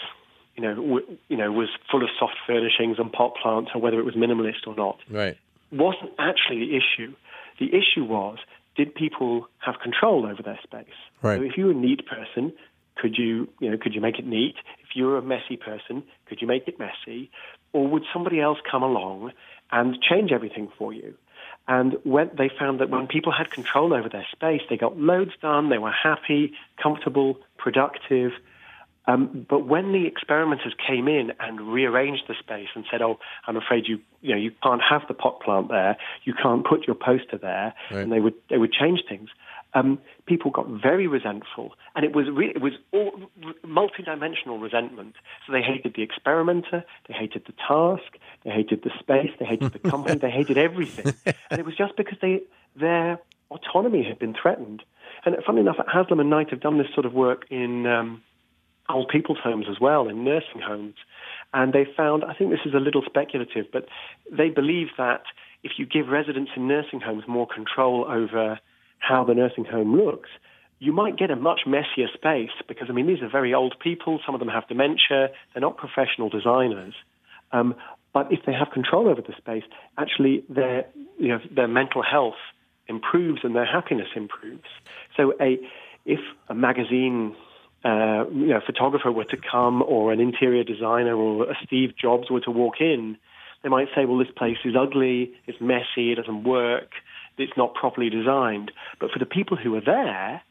you 0.56 0.62
know, 0.62 0.74
w- 0.74 1.18
you 1.28 1.36
know, 1.36 1.50
was 1.50 1.68
full 1.90 2.02
of 2.02 2.10
soft 2.18 2.36
furnishings 2.46 2.98
and 2.98 3.10
pot 3.10 3.32
plants, 3.42 3.70
or 3.74 3.80
whether 3.80 3.98
it 3.98 4.04
was 4.04 4.14
minimalist 4.14 4.66
or 4.66 4.76
not, 4.76 4.98
right. 5.10 5.36
wasn't 5.72 6.12
actually 6.18 6.58
the 6.60 6.76
issue. 6.76 7.14
The 7.58 7.68
issue 7.68 8.04
was, 8.04 8.38
did 8.76 8.94
people 8.94 9.48
have 9.58 9.76
control 9.82 10.26
over 10.26 10.42
their 10.42 10.60
space? 10.62 10.98
Right. 11.22 11.38
So 11.38 11.44
if 11.44 11.52
you 11.56 11.66
were 11.66 11.70
a 11.70 11.74
neat 11.74 12.02
person, 12.06 12.52
could 12.96 13.16
you, 13.16 13.48
you 13.60 13.70
know, 13.70 13.78
could 13.80 13.94
you 13.94 14.00
make 14.00 14.18
it 14.18 14.26
neat? 14.26 14.56
If 14.82 14.90
you 14.94 15.06
were 15.06 15.18
a 15.18 15.22
messy 15.22 15.56
person, 15.56 16.04
could 16.26 16.40
you 16.40 16.46
make 16.46 16.68
it 16.68 16.78
messy? 16.78 17.30
Or 17.72 17.88
would 17.88 18.02
somebody 18.12 18.40
else 18.40 18.58
come 18.70 18.82
along 18.82 19.32
and 19.72 19.96
change 20.02 20.30
everything 20.32 20.68
for 20.78 20.92
you? 20.92 21.14
And 21.66 21.96
when 22.05 22.31
they 22.37 22.50
found 22.59 22.81
that 22.81 22.90
when 22.90 23.07
people 23.07 23.33
had 23.33 23.50
control 23.50 23.94
over 23.94 24.09
their 24.09 24.27
space, 24.33 24.61
they 24.68 24.77
got 24.77 24.98
loads 24.98 25.33
done, 25.40 25.70
they 25.70 25.79
were 25.79 25.92
happy, 25.92 26.53
comfortable, 26.83 27.38
productive. 27.57 28.33
Um, 29.07 29.46
but 29.48 29.66
when 29.66 29.92
the 29.92 30.07
experimenters 30.07 30.74
came 30.87 31.09
in 31.09 31.33
and 31.40 31.61
rearranged 31.61 32.24
the 32.27 32.35
space 32.38 32.68
and 32.74 32.85
said, 32.90 33.03
"Oh, 33.03 33.18
I'm 33.46 33.57
afraid 33.57 33.87
you, 33.87 34.00
you 34.22 34.31
know, 34.31 34.40
you 34.40 34.53
can't 34.62 34.81
have 34.83 35.03
the 35.09 35.14
pot 35.14 35.40
plant 35.40 35.68
there, 35.68 35.96
you 36.24 36.35
can't 36.35 36.64
put 36.64 36.87
your 36.87 36.96
poster 36.96 37.37
there," 37.37 37.74
right. 37.90 38.00
and 38.00 38.12
they 38.12 38.20
would 38.20 38.35
they 38.48 38.57
would 38.59 38.72
change 38.72 39.00
things 39.09 39.29
um, 39.74 39.98
people 40.26 40.50
got 40.50 40.68
very 40.68 41.06
resentful, 41.06 41.74
and 41.94 42.04
it 42.04 42.14
was 42.14 42.26
re- 42.30 42.52
it 42.54 42.62
was 42.62 42.72
all 42.92 43.12
multi-dimensional 43.64 44.58
resentment. 44.58 45.16
So 45.46 45.52
they 45.52 45.62
hated 45.62 45.94
the 45.96 46.02
experimenter, 46.02 46.84
they 47.08 47.14
hated 47.14 47.44
the 47.46 47.54
task, 47.66 48.18
they 48.44 48.50
hated 48.50 48.82
the 48.84 48.90
space, 48.98 49.30
they 49.38 49.44
hated 49.44 49.72
the 49.72 49.90
company, 49.90 50.18
they 50.18 50.30
hated 50.30 50.58
everything, 50.58 51.12
and 51.50 51.60
it 51.60 51.66
was 51.66 51.76
just 51.76 51.96
because 51.96 52.18
they 52.22 52.42
their 52.76 53.18
autonomy 53.50 54.04
had 54.04 54.18
been 54.18 54.34
threatened. 54.40 54.82
And 55.24 55.37
funnily 55.44 55.62
enough, 55.62 55.76
Haslam 55.92 56.20
and 56.20 56.30
Knight 56.30 56.50
have 56.50 56.60
done 56.60 56.78
this 56.78 56.88
sort 56.94 57.06
of 57.06 57.14
work 57.14 57.46
in 57.50 57.87
um, 57.87 58.22
old 58.88 59.08
people's 59.08 59.38
homes 59.42 59.66
as 59.68 59.80
well, 59.80 60.08
in 60.08 60.22
nursing 60.22 60.60
homes, 60.60 60.96
and 61.52 61.72
they 61.72 61.84
found 61.96 62.24
I 62.24 62.34
think 62.34 62.50
this 62.50 62.64
is 62.64 62.74
a 62.74 62.80
little 62.80 63.02
speculative, 63.04 63.66
but 63.72 63.88
they 64.30 64.50
believe 64.50 64.88
that 64.98 65.24
if 65.64 65.72
you 65.78 65.87
give 65.87 66.08
residents 66.08 66.52
in 66.54 66.68
nursing 66.68 67.00
homes 67.00 67.24
more 67.26 67.48
control 67.48 68.04
over 68.08 68.60
how 69.08 69.24
the 69.24 69.34
nursing 69.34 69.64
home 69.64 69.96
looks, 69.96 70.30
you 70.78 70.92
might 70.92 71.16
get 71.16 71.30
a 71.30 71.36
much 71.36 71.62
messier 71.66 72.08
space 72.12 72.54
because, 72.68 72.88
I 72.90 72.92
mean, 72.92 73.06
these 73.06 73.22
are 73.22 73.28
very 73.28 73.52
old 73.54 73.74
people. 73.78 74.20
Some 74.26 74.34
of 74.34 74.40
them 74.40 74.48
have 74.48 74.66
dementia. 74.68 75.30
They're 75.52 75.60
not 75.68 75.76
professional 75.76 76.28
designers. 76.28 76.94
Um, 77.52 77.74
But 78.14 78.30
if 78.30 78.40
they 78.46 78.52
have 78.52 78.70
control 78.70 79.08
over 79.08 79.20
the 79.20 79.34
space, 79.36 79.66
actually 79.98 80.44
their 80.48 80.78
you 81.18 81.28
know 81.28 81.40
their 81.58 81.70
mental 81.80 82.02
health 82.14 82.40
improves 82.94 83.40
and 83.44 83.52
their 83.58 83.70
happiness 83.76 84.10
improves. 84.22 84.70
So 85.16 85.22
a 85.40 85.50
if 86.04 86.20
a 86.48 86.54
magazine 86.54 87.34
uh, 87.84 88.24
you 88.30 88.52
know, 88.54 88.60
photographer 88.64 89.10
were 89.12 89.28
to 89.34 89.36
come 89.36 89.82
or 89.82 90.12
an 90.14 90.20
interior 90.20 90.64
designer 90.64 91.14
or 91.24 91.50
a 91.50 91.56
Steve 91.66 91.90
Jobs 92.04 92.30
were 92.30 92.44
to 92.48 92.50
walk 92.62 92.76
in, 92.80 93.02
they 93.62 93.68
might 93.68 93.88
say, 93.94 94.04
well, 94.06 94.18
this 94.24 94.34
place 94.40 94.60
is 94.64 94.74
ugly, 94.84 95.32
it's 95.46 95.60
messy, 95.60 96.12
it 96.12 96.16
doesn't 96.20 96.44
work, 96.44 96.90
it's 97.38 97.57
not 97.57 97.75
properly 97.75 98.11
designed. 98.11 98.70
But 99.01 99.11
for 99.11 99.18
the 99.18 99.27
people 99.27 99.57
who 99.57 99.75
are 99.75 99.81
there, 99.81 100.42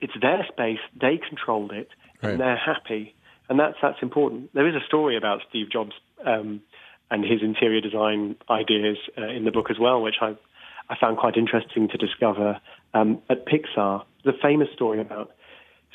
it's 0.00 0.12
their 0.20 0.46
space, 0.50 0.78
they 0.98 1.18
controlled 1.28 1.72
it, 1.72 1.88
and 2.22 2.40
they're 2.40 2.56
happy. 2.56 3.14
And 3.48 3.58
that's, 3.58 3.76
that's 3.80 3.98
important. 4.02 4.52
There 4.54 4.68
is 4.68 4.74
a 4.74 4.84
story 4.86 5.16
about 5.16 5.40
Steve 5.48 5.70
Jobs 5.70 5.92
um, 6.24 6.60
and 7.10 7.24
his 7.24 7.42
interior 7.42 7.80
design 7.80 8.36
ideas 8.50 8.98
uh, 9.16 9.28
in 9.28 9.44
the 9.44 9.50
book 9.50 9.70
as 9.70 9.78
well, 9.78 10.02
which 10.02 10.16
I, 10.20 10.36
I 10.90 10.96
found 11.00 11.16
quite 11.16 11.36
interesting 11.36 11.88
to 11.88 11.96
discover 11.96 12.60
um, 12.94 13.22
at 13.30 13.46
Pixar. 13.46 14.04
The 14.24 14.32
famous 14.42 14.68
story 14.74 15.00
about 15.00 15.32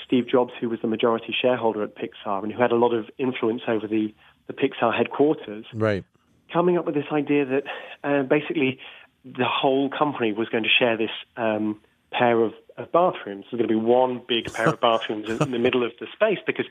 Steve 0.06 0.28
Jobs, 0.28 0.52
who 0.60 0.70
was 0.70 0.80
the 0.82 0.88
majority 0.88 1.36
shareholder 1.40 1.84
at 1.84 1.96
Pixar 1.96 2.44
and 2.44 2.52
who 2.52 2.62
had 2.62 2.72
a 2.72 2.76
lot 2.76 2.94
of 2.94 3.10
influence 3.18 3.62
over 3.68 3.88
the, 3.88 4.14
the 4.48 4.54
Pixar 4.54 4.96
headquarters, 4.96 5.66
right. 5.74 6.04
coming 6.52 6.78
up 6.78 6.86
with 6.86 6.96
this 6.96 7.06
idea 7.12 7.46
that 7.46 7.64
uh, 8.04 8.24
basically 8.24 8.80
the 9.26 9.46
whole 9.46 9.90
company 9.90 10.34
was 10.34 10.50
going 10.50 10.64
to 10.64 10.70
share 10.70 10.98
this 10.98 11.12
um, 11.38 11.80
pair 12.12 12.42
of, 12.42 12.54
of 12.78 12.92
bathrooms. 12.92 13.46
There's 13.50 13.60
going 13.60 13.68
to 13.70 13.74
be 13.74 13.76
one 13.76 14.22
big 14.28 14.54
pair 14.54 14.68
of 14.68 14.82
bathrooms 14.82 15.30
in 15.30 15.52
the 15.52 15.60
middle 15.60 15.84
of 15.86 15.92
the 16.00 16.08
space 16.14 16.40
because 16.46 16.66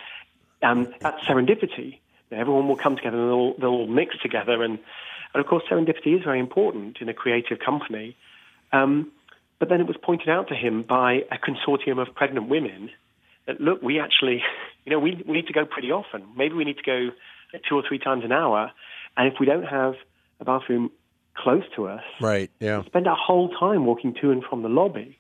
um, 0.63 0.93
that's 1.01 1.23
serendipity. 1.25 1.99
Everyone 2.31 2.69
will 2.69 2.77
come 2.77 2.97
together 2.97 3.19
and 3.19 3.29
they'll, 3.29 3.55
they'll 3.59 3.81
all 3.81 3.87
mix 3.87 4.17
together. 4.23 4.63
And, 4.63 4.79
and 5.35 5.45
of 5.45 5.47
course, 5.47 5.65
serendipity 5.71 6.17
is 6.17 6.25
very 6.25 6.41
important 6.41 6.99
in 7.01 7.09
a 7.09 7.15
creative 7.15 7.59
company. 7.59 8.17
Um, 8.73 9.13
but 9.59 9.69
then 9.69 9.81
it 9.81 9.87
was 9.87 9.97
pointed 10.03 10.29
out 10.29 10.49
to 10.49 10.55
him 10.55 10.83
by 10.83 11.21
a 11.31 11.37
consortium 11.39 12.01
of 12.01 12.15
pregnant 12.15 12.49
women 12.49 12.91
that, 13.47 13.61
look, 13.61 13.83
we 13.83 14.01
actually, 14.01 14.43
you 14.85 14.93
know, 14.93 14.99
we, 14.99 15.23
we 15.27 15.35
need 15.35 15.47
to 15.47 15.53
go 15.53 15.65
pretty 15.65 15.91
often. 15.91 16.25
Maybe 16.37 16.55
we 16.55 16.65
need 16.65 16.79
to 16.79 16.83
go 16.83 17.09
two 17.69 17.77
or 17.77 17.83
three 17.87 17.99
times 17.99 18.25
an 18.25 18.33
hour. 18.33 18.71
And 19.17 19.31
if 19.31 19.35
we 19.39 19.47
don't 19.47 19.65
have 19.65 19.95
a 20.41 20.45
bathroom 20.45 20.91
close 21.37 21.65
to 21.77 21.89
us, 21.89 22.03
right, 22.21 22.51
yeah, 22.61 22.85
spend 22.85 23.07
our 23.07 23.17
whole 23.17 23.49
time 23.49 23.87
walking 23.87 24.15
to 24.21 24.31
and 24.31 24.43
from 24.45 24.63
the 24.63 24.69
lobby. 24.69 25.19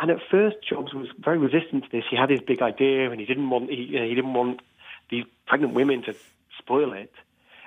And 0.00 0.10
at 0.10 0.18
first, 0.30 0.56
Jobs 0.68 0.92
was 0.94 1.06
very 1.18 1.38
resistant 1.38 1.84
to 1.84 1.90
this. 1.92 2.04
He 2.10 2.16
had 2.16 2.30
his 2.30 2.40
big 2.40 2.60
idea, 2.60 3.10
and 3.10 3.20
he 3.20 3.26
didn't 3.26 3.48
want 3.50 3.70
he, 3.70 3.82
you 3.82 4.00
know, 4.00 4.06
he 4.06 4.14
didn't 4.14 4.34
want 4.34 4.60
these 5.10 5.24
pregnant 5.46 5.74
women 5.74 6.02
to 6.02 6.14
spoil 6.58 6.92
it. 6.92 7.12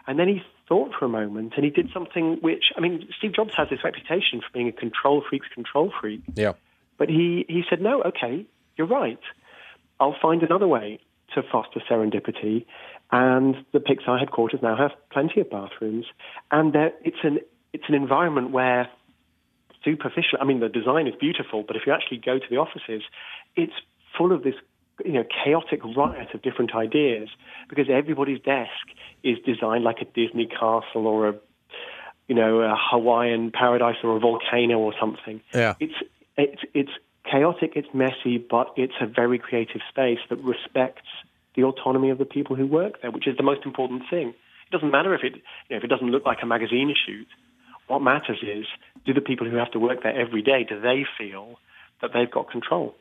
And 0.08 0.20
then 0.20 0.28
he 0.28 0.44
thought 0.68 0.92
for 0.98 1.06
a 1.06 1.10
moment, 1.10 1.54
and 1.56 1.64
he 1.64 1.72
did 1.72 1.90
something 1.94 2.38
which 2.42 2.66
I 2.76 2.82
mean, 2.82 3.08
Steve 3.18 3.34
Jobs 3.34 3.54
has 3.56 3.70
this 3.70 3.84
reputation 3.84 4.42
for 4.42 4.48
being 4.54 4.68
a 4.68 4.72
control 4.72 5.24
freak's 5.28 5.48
control 5.48 5.92
freak. 6.02 6.22
Yeah. 6.36 6.54
But 6.98 7.10
he 7.10 7.46
he 7.48 7.64
said, 7.70 7.82
no, 7.82 8.02
okay, 8.04 8.46
you're 8.78 8.88
right. 8.88 9.20
I'll 10.00 10.18
find 10.22 10.44
another 10.44 10.68
way 10.68 11.00
to 11.34 11.44
foster 11.44 11.80
serendipity. 11.90 12.66
And 13.12 13.56
the 13.72 13.80
Pixar 13.80 14.20
headquarters 14.20 14.62
now 14.62 14.76
have 14.76 14.92
plenty 15.12 15.42
of 15.42 15.50
bathrooms, 15.50 16.06
and 16.52 16.76
it's 17.04 17.24
an 17.24 17.40
it's 17.76 17.84
an 17.90 17.94
environment 17.94 18.52
where 18.52 18.90
superficial. 19.84 20.40
I 20.40 20.46
mean, 20.46 20.62
the 20.62 20.70
design 20.70 21.08
is 21.08 21.14
beautiful, 21.20 21.64
but 21.68 21.76
if 21.76 21.84
you 21.86 21.92
actually 21.94 22.18
go 22.18 22.40
to 22.40 22.46
the 22.50 22.56
offices, 22.56 23.04
it's 23.56 23.74
full 24.18 24.32
of 24.32 24.44
this 24.44 24.56
you 25.04 25.12
know 25.12 25.26
chaotic 25.44 25.82
riot 25.84 26.30
of 26.34 26.42
different 26.42 26.74
ideas 26.74 27.28
because 27.70 27.88
everybody's 27.90 28.42
desk 28.42 28.86
is 29.24 29.38
designed 29.46 29.84
like 29.84 29.98
a 30.02 30.06
Disney 30.06 30.48
castle 30.48 31.06
or 31.06 31.28
a 31.28 31.36
you 32.30 32.36
know 32.36 32.62
a 32.62 32.76
Hawaiian 32.78 33.52
paradise 33.52 33.98
or 34.04 34.16
a 34.16 34.20
volcano 34.20 34.80
or 34.80 34.94
something. 34.98 35.42
Yeah. 35.54 35.76
It's 35.82 36.00
it's 36.38 36.62
it's 36.74 36.92
chaotic, 37.30 37.74
it's 37.76 37.94
messy, 37.94 38.38
but 38.38 38.74
it's 38.78 38.96
a 39.02 39.06
very 39.06 39.38
creative 39.38 39.82
space 39.90 40.20
that 40.30 40.38
respects 40.38 41.10
the 41.56 41.64
autonomy 41.64 42.10
of 42.10 42.20
the 42.20 42.26
people 42.26 42.56
who 42.56 42.66
work 42.66 43.02
there, 43.02 43.12
which 43.12 43.28
is 43.28 43.36
the 43.36 43.44
most 43.44 43.66
important 43.66 44.04
thing. 44.10 44.30
It 44.30 44.72
doesn't 44.72 44.92
matter 44.92 45.14
if 45.14 45.24
it, 45.24 45.36
you 45.36 45.72
know, 45.72 45.78
if 45.78 45.84
it 45.84 45.88
doesn't 45.88 46.10
look 46.10 46.26
like 46.26 46.40
a 46.42 46.46
magazine 46.46 46.94
shoot. 47.06 47.28
What 47.88 48.02
matters 48.02 48.40
is, 48.42 48.66
do 49.06 49.14
the 49.14 49.22
people 49.22 49.50
who 49.50 49.58
have 49.58 49.72
to 49.72 49.80
work 49.80 50.04
there 50.04 50.20
every 50.20 50.42
day, 50.42 50.64
do 50.68 50.80
they 50.80 51.06
feel 51.18 51.60
that 52.02 52.12
they've 52.14 52.30
got 52.30 52.50
control? 52.50 52.96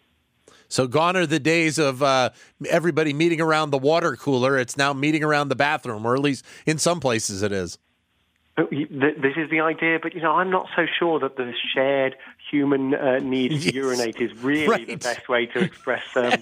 So 0.68 0.86
gone 0.86 1.16
are 1.16 1.26
the 1.26 1.40
days 1.40 1.78
of 1.78 2.02
uh, 2.02 2.30
everybody 2.68 3.12
meeting 3.12 3.40
around 3.40 3.70
the 3.70 3.78
water 3.78 4.16
cooler. 4.16 4.58
It's 4.58 4.76
now 4.76 4.92
meeting 4.92 5.24
around 5.24 5.48
the 5.48 5.56
bathroom, 5.56 6.06
or 6.06 6.14
at 6.14 6.20
least 6.20 6.44
in 6.66 6.78
some 6.78 7.00
places 7.00 7.42
it 7.42 7.52
is. 7.52 7.78
This 8.56 9.36
is 9.36 9.50
the 9.50 9.60
idea, 9.60 9.98
but 10.00 10.14
you 10.14 10.20
know, 10.20 10.32
I'm 10.32 10.50
not 10.50 10.66
so 10.76 10.86
sure 10.98 11.18
that 11.18 11.36
the 11.36 11.52
shared 11.74 12.14
human 12.54 12.94
uh, 12.94 13.18
need 13.18 13.48
to 13.48 13.56
yes. 13.56 13.74
urinate 13.74 14.20
is 14.20 14.32
really 14.38 14.68
right. 14.68 14.86
the 14.86 14.94
best 14.96 15.28
way 15.28 15.44
to 15.46 15.58
express 15.58 16.04
um, 16.14 16.24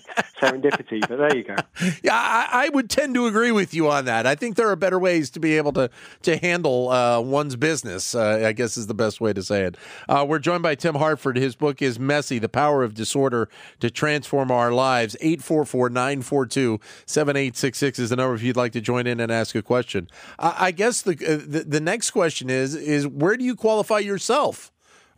serendipity. 0.41 1.01
But 1.01 1.17
there 1.17 1.37
you 1.37 1.45
go. 1.45 1.57
Yeah, 2.03 2.15
I, 2.15 2.67
I, 2.67 2.69
would 2.71 2.91
tend 2.91 3.15
to 3.15 3.27
agree 3.27 3.53
with 3.53 3.75
you 3.75 3.89
on 3.89 4.07
that. 4.07 4.27
I 4.27 4.35
think 4.35 4.57
there 4.57 4.69
are 4.69 4.77
better 4.77 4.99
ways 4.99 5.31
to 5.31 5.41
be 5.41 5.57
able 5.57 5.73
to 5.75 5.89
to 6.23 6.37
handle 6.37 6.91
uh, 6.91 7.21
one's 7.21 7.55
business. 7.57 8.15
Uh, 8.15 8.45
I 8.47 8.53
guess 8.53 8.77
is 8.77 8.89
the 8.89 8.95
best 8.95 9.21
way 9.21 9.33
to 9.33 9.43
say 9.43 9.63
it. 9.63 9.77
Uh, 10.09 10.25
we're 10.29 10.39
joined 10.39 10.63
by 10.63 10.75
Tim 10.75 10.97
Harford. 10.97 11.37
His 11.37 11.55
book 11.55 11.81
is 11.81 11.99
Messy: 11.99 12.39
The 12.39 12.49
Power 12.49 12.83
of 12.83 12.95
Disorder 12.95 13.49
to 13.81 13.91
Transform 13.91 14.51
Our 14.51 14.73
Lives. 14.73 15.17
844-942-7866 15.23 17.99
is 17.99 18.11
the 18.11 18.17
number 18.17 18.35
if 18.35 18.43
you'd 18.43 18.57
like 18.57 18.73
to 18.73 18.81
join 18.81 19.07
in 19.07 19.21
and 19.21 19.31
ask 19.31 19.55
a 19.55 19.63
question. 19.63 20.09
I, 20.39 20.67
I 20.67 20.71
guess 20.73 21.03
the, 21.03 21.13
uh, 21.13 21.39
the 21.47 21.65
the 21.67 21.81
next 21.81 22.11
question 22.11 22.51
is 22.51 22.75
is 22.75 23.07
where 23.07 23.37
do 23.37 23.45
you 23.45 23.55
qualify 23.55 24.01
yourself? 24.01 24.72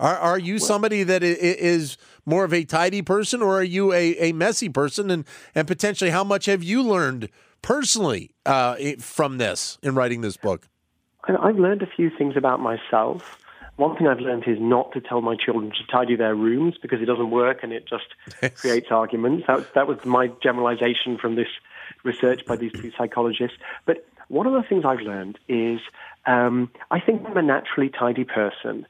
Are 0.04 0.18
are 0.18 0.38
you 0.38 0.58
somebody 0.58 1.02
that 1.02 1.22
is 1.22 1.96
more 2.26 2.44
of 2.44 2.52
a 2.52 2.64
tidy 2.64 3.00
person, 3.00 3.40
or 3.40 3.58
are 3.58 3.64
you 3.64 3.94
a, 3.94 4.14
a 4.18 4.32
messy 4.32 4.68
person? 4.68 5.10
And 5.10 5.24
and 5.54 5.66
potentially, 5.66 6.10
how 6.10 6.22
much 6.22 6.44
have 6.44 6.62
you 6.62 6.82
learned 6.82 7.30
personally 7.62 8.34
uh, 8.44 8.76
from 8.98 9.38
this 9.38 9.78
in 9.82 9.94
writing 9.94 10.20
this 10.20 10.36
book? 10.36 10.68
I've 11.26 11.56
learned 11.56 11.80
a 11.80 11.86
few 11.86 12.10
things 12.10 12.36
about 12.36 12.60
myself. 12.60 13.40
One 13.76 13.96
thing 13.96 14.06
I've 14.06 14.20
learned 14.20 14.44
is 14.46 14.58
not 14.60 14.92
to 14.92 15.00
tell 15.00 15.22
my 15.22 15.36
children 15.36 15.70
to 15.72 15.86
tidy 15.90 16.16
their 16.16 16.34
rooms 16.34 16.74
because 16.80 17.00
it 17.00 17.06
doesn't 17.06 17.30
work 17.30 17.60
and 17.62 17.72
it 17.72 17.88
just 17.88 18.54
creates 18.56 18.88
arguments. 18.90 19.46
That, 19.48 19.72
that 19.72 19.88
was 19.88 20.04
my 20.04 20.28
generalization 20.42 21.16
from 21.16 21.34
this 21.34 21.48
research 22.04 22.44
by 22.44 22.56
these 22.56 22.72
two 22.72 22.92
psychologists. 22.96 23.56
But 23.86 24.06
one 24.28 24.46
of 24.46 24.52
the 24.52 24.62
things 24.68 24.84
I've 24.84 25.00
learned 25.00 25.38
is 25.48 25.80
um, 26.26 26.70
I 26.90 27.00
think 27.00 27.22
I'm 27.26 27.36
a 27.36 27.42
naturally 27.42 27.88
tidy 27.88 28.24
person. 28.24 28.86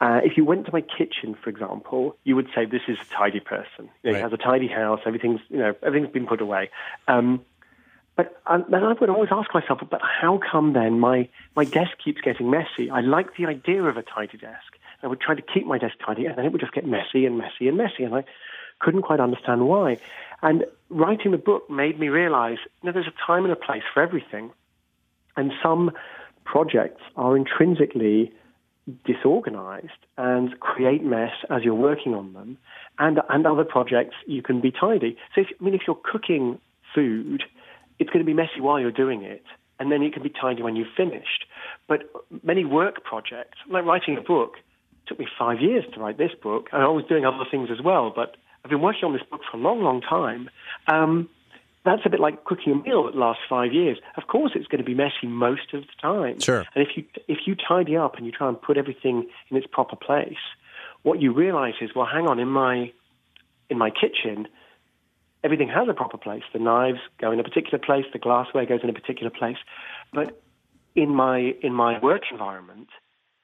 Uh, 0.00 0.20
if 0.22 0.36
you 0.36 0.44
went 0.44 0.66
to 0.66 0.72
my 0.72 0.80
kitchen, 0.80 1.36
for 1.42 1.50
example, 1.50 2.16
you 2.24 2.36
would 2.36 2.48
say 2.54 2.64
this 2.64 2.82
is 2.88 2.96
a 3.00 3.14
tidy 3.14 3.40
person. 3.40 3.88
You 4.02 4.12
know, 4.12 4.12
right. 4.12 4.16
He 4.16 4.22
has 4.22 4.32
a 4.32 4.36
tidy 4.36 4.68
house. 4.68 5.00
Everything's 5.06 5.40
you 5.48 5.58
know 5.58 5.74
everything's 5.82 6.12
been 6.12 6.26
put 6.26 6.40
away. 6.40 6.70
Um, 7.08 7.44
but 8.18 8.40
um, 8.46 8.64
then 8.68 8.82
I 8.82 8.94
would 8.94 9.10
always 9.10 9.30
ask 9.30 9.54
myself, 9.54 9.80
but 9.88 10.00
how 10.02 10.40
come 10.50 10.72
then 10.72 10.98
my 10.98 11.28
my 11.54 11.64
desk 11.64 11.92
keeps 12.04 12.20
getting 12.20 12.50
messy? 12.50 12.90
I 12.90 13.00
like 13.00 13.36
the 13.36 13.46
idea 13.46 13.82
of 13.82 13.96
a 13.96 14.02
tidy 14.02 14.38
desk. 14.38 14.76
I 15.02 15.06
would 15.06 15.20
try 15.20 15.36
to 15.36 15.42
keep 15.42 15.66
my 15.66 15.78
desk 15.78 15.94
tidy, 16.04 16.26
and 16.26 16.36
then 16.36 16.44
it 16.44 16.52
would 16.52 16.60
just 16.60 16.72
get 16.72 16.84
messy 16.84 17.26
and 17.26 17.38
messy 17.38 17.68
and 17.68 17.76
messy, 17.76 18.02
and 18.02 18.14
I 18.14 18.24
couldn't 18.80 19.02
quite 19.02 19.20
understand 19.20 19.68
why. 19.68 19.98
And 20.42 20.64
writing 20.90 21.30
the 21.30 21.38
book 21.38 21.70
made 21.70 21.98
me 21.98 22.08
realize, 22.08 22.58
you 22.82 22.86
know, 22.86 22.92
there's 22.92 23.06
a 23.06 23.26
time 23.26 23.44
and 23.44 23.52
a 23.52 23.56
place 23.56 23.82
for 23.94 24.02
everything, 24.02 24.50
and 25.36 25.52
some 25.62 25.92
projects 26.44 27.02
are 27.16 27.36
intrinsically 27.36 28.32
disorganized 29.04 29.90
and 30.16 30.58
create 30.60 31.02
mess 31.04 31.32
as 31.50 31.62
you're 31.62 31.74
working 31.74 32.14
on 32.14 32.32
them. 32.32 32.58
And, 32.98 33.20
and 33.28 33.46
other 33.46 33.64
projects, 33.64 34.16
you 34.26 34.42
can 34.42 34.60
be 34.60 34.72
tidy. 34.72 35.16
So, 35.34 35.42
if, 35.42 35.48
I 35.60 35.64
mean, 35.64 35.74
if 35.74 35.82
you're 35.86 35.98
cooking 36.02 36.58
food, 36.94 37.44
it's 37.98 38.10
going 38.10 38.24
to 38.24 38.26
be 38.26 38.34
messy 38.34 38.60
while 38.60 38.80
you're 38.80 38.90
doing 38.90 39.22
it, 39.22 39.44
and 39.78 39.90
then 39.92 40.02
it 40.02 40.12
can 40.12 40.22
be 40.22 40.30
tidy 40.30 40.62
when 40.62 40.76
you've 40.76 40.88
finished. 40.96 41.44
But 41.86 42.10
many 42.42 42.64
work 42.64 43.04
projects, 43.04 43.58
like 43.70 43.84
writing 43.84 44.16
a 44.16 44.20
book, 44.20 44.54
took 45.06 45.18
me 45.18 45.26
five 45.38 45.60
years 45.60 45.84
to 45.94 46.00
write 46.00 46.18
this 46.18 46.32
book, 46.42 46.68
and 46.72 46.82
I 46.82 46.88
was 46.88 47.04
doing 47.08 47.24
other 47.24 47.44
things 47.50 47.68
as 47.72 47.82
well. 47.82 48.12
But 48.14 48.36
I've 48.64 48.70
been 48.70 48.80
working 48.80 49.04
on 49.04 49.12
this 49.12 49.22
book 49.30 49.40
for 49.50 49.56
a 49.56 49.60
long, 49.60 49.82
long 49.82 50.00
time. 50.00 50.50
Um, 50.86 51.28
that's 51.88 52.02
a 52.04 52.10
bit 52.10 52.20
like 52.20 52.44
cooking 52.44 52.72
a 52.72 52.76
meal 52.76 53.04
that 53.04 53.16
lasts 53.16 53.42
five 53.48 53.72
years. 53.72 53.98
Of 54.16 54.26
course, 54.26 54.52
it's 54.54 54.66
going 54.66 54.78
to 54.78 54.84
be 54.84 54.94
messy 54.94 55.26
most 55.26 55.72
of 55.72 55.82
the 55.82 55.88
time. 56.00 56.38
Sure. 56.40 56.64
And 56.74 56.86
if 56.86 56.96
you 56.96 57.04
if 57.26 57.38
you 57.46 57.54
tidy 57.56 57.96
up 57.96 58.16
and 58.16 58.26
you 58.26 58.32
try 58.32 58.48
and 58.48 58.60
put 58.60 58.76
everything 58.76 59.28
in 59.50 59.56
its 59.56 59.66
proper 59.70 59.96
place, 59.96 60.44
what 61.02 61.20
you 61.22 61.32
realize 61.32 61.74
is, 61.80 61.90
well, 61.94 62.06
hang 62.06 62.26
on, 62.26 62.38
in 62.38 62.48
my 62.48 62.92
in 63.70 63.78
my 63.78 63.90
kitchen, 63.90 64.48
everything 65.42 65.68
has 65.68 65.88
a 65.88 65.94
proper 65.94 66.18
place. 66.18 66.42
The 66.52 66.58
knives 66.58 67.00
go 67.18 67.32
in 67.32 67.40
a 67.40 67.44
particular 67.44 67.78
place, 67.78 68.04
the 68.12 68.18
glassware 68.18 68.66
goes 68.66 68.80
in 68.82 68.90
a 68.90 68.94
particular 68.94 69.30
place, 69.30 69.58
but 70.12 70.42
in 70.94 71.08
my 71.14 71.54
in 71.62 71.72
my 71.72 71.98
work 72.00 72.22
environment, 72.30 72.88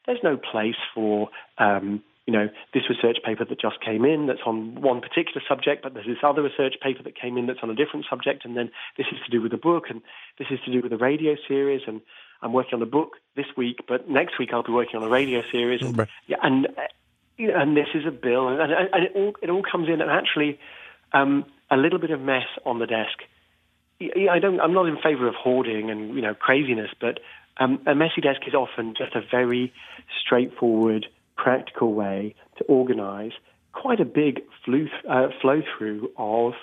there's 0.07 0.22
no 0.22 0.37
place 0.37 0.76
for 0.94 1.30
um, 1.59 2.02
you 2.26 2.32
know, 2.32 2.48
this 2.72 2.84
research 2.88 3.18
paper 3.24 3.44
that 3.44 3.60
just 3.60 3.80
came 3.80 4.04
in 4.04 4.26
that's 4.26 4.40
on 4.46 4.80
one 4.80 5.00
particular 5.00 5.42
subject, 5.46 5.82
but 5.82 5.92
there's 5.92 6.06
this 6.06 6.22
other 6.22 6.42
research 6.42 6.74
paper 6.82 7.02
that 7.02 7.20
came 7.20 7.37
in 7.37 7.46
that's 7.46 7.60
on 7.62 7.70
a 7.70 7.74
different 7.74 8.06
subject, 8.08 8.44
and 8.44 8.56
then 8.56 8.70
this 8.96 9.06
is 9.12 9.18
to 9.24 9.30
do 9.30 9.42
with 9.42 9.52
a 9.52 9.58
book, 9.58 9.84
and 9.90 10.00
this 10.38 10.48
is 10.50 10.58
to 10.64 10.72
do 10.72 10.80
with 10.80 10.92
a 10.92 10.96
radio 10.96 11.37
series, 11.46 11.82
and 11.87 12.00
I'm 12.40 12.52
working 12.52 12.74
on 12.74 12.80
the 12.80 12.87
book 12.87 13.16
this 13.37 13.46
week, 13.56 13.80
but 13.87 14.08
next 14.08 14.38
week 14.38 14.50
I'll 14.52 14.62
be 14.62 14.72
working 14.72 14.96
on 14.96 15.02
a 15.02 15.08
radio 15.08 15.42
series. 15.50 15.82
And, 15.82 15.98
right. 15.98 16.08
yeah, 16.26 16.37
and, 16.42 16.68
you 17.37 17.48
know, 17.48 17.60
and 17.60 17.76
this 17.76 17.88
is 17.94 18.06
a 18.06 18.10
bill. 18.10 18.48
And, 18.48 18.60
and, 18.60 19.04
it, 19.04 19.12
all, 19.14 19.34
it 19.42 19.50
all 19.50 19.62
comes 19.62 19.88
in, 19.88 20.00
and 20.00 20.10
actually, 20.10 20.58
um, 21.12 21.44
a 21.70 21.76
little 21.76 21.98
bit 21.98 22.10
of 22.10 22.20
mess 22.20 22.46
on 22.64 22.78
the 22.78 22.87
desk. 22.87 23.22
I 24.00 24.38
don't, 24.38 24.60
I'm 24.60 24.74
not 24.74 24.87
in 24.87 24.96
favor 24.96 25.28
of 25.28 25.34
hoarding 25.34 25.90
and 25.90 26.14
you 26.14 26.20
know 26.20 26.34
craziness, 26.34 26.90
but 27.00 27.20
um, 27.58 27.80
a 27.87 27.94
messy 27.94 28.20
desk 28.20 28.40
is 28.46 28.54
often 28.54 28.94
just 28.96 29.14
a 29.14 29.20
very 29.30 29.72
straightforward, 30.20 31.06
practical 31.36 31.94
way 31.94 32.34
to 32.58 32.64
organize 32.64 33.32
quite 33.72 34.00
a 34.00 34.04
big 34.04 34.42
flew, 34.64 34.88
uh, 35.08 35.28
flow 35.40 35.62
through 35.76 36.10
of 36.16 36.54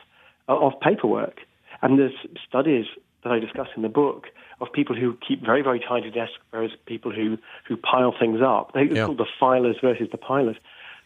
of 0.47 0.73
paperwork. 0.81 1.39
And 1.81 1.97
there's 1.97 2.13
studies 2.47 2.85
that 3.23 3.31
I 3.31 3.39
discuss 3.39 3.67
in 3.75 3.81
the 3.81 3.89
book 3.89 4.27
of 4.59 4.71
people 4.73 4.95
who 4.95 5.17
keep 5.27 5.43
very, 5.43 5.61
very 5.61 5.79
tidy 5.79 6.11
desks, 6.11 6.35
whereas 6.51 6.71
people 6.85 7.11
who, 7.11 7.37
who 7.67 7.77
pile 7.77 8.13
things 8.17 8.39
up. 8.41 8.73
They, 8.73 8.83
yeah. 8.83 9.05
called 9.05 9.17
the 9.17 9.27
filers 9.41 9.79
versus 9.81 10.07
the 10.11 10.17
pilers. 10.17 10.57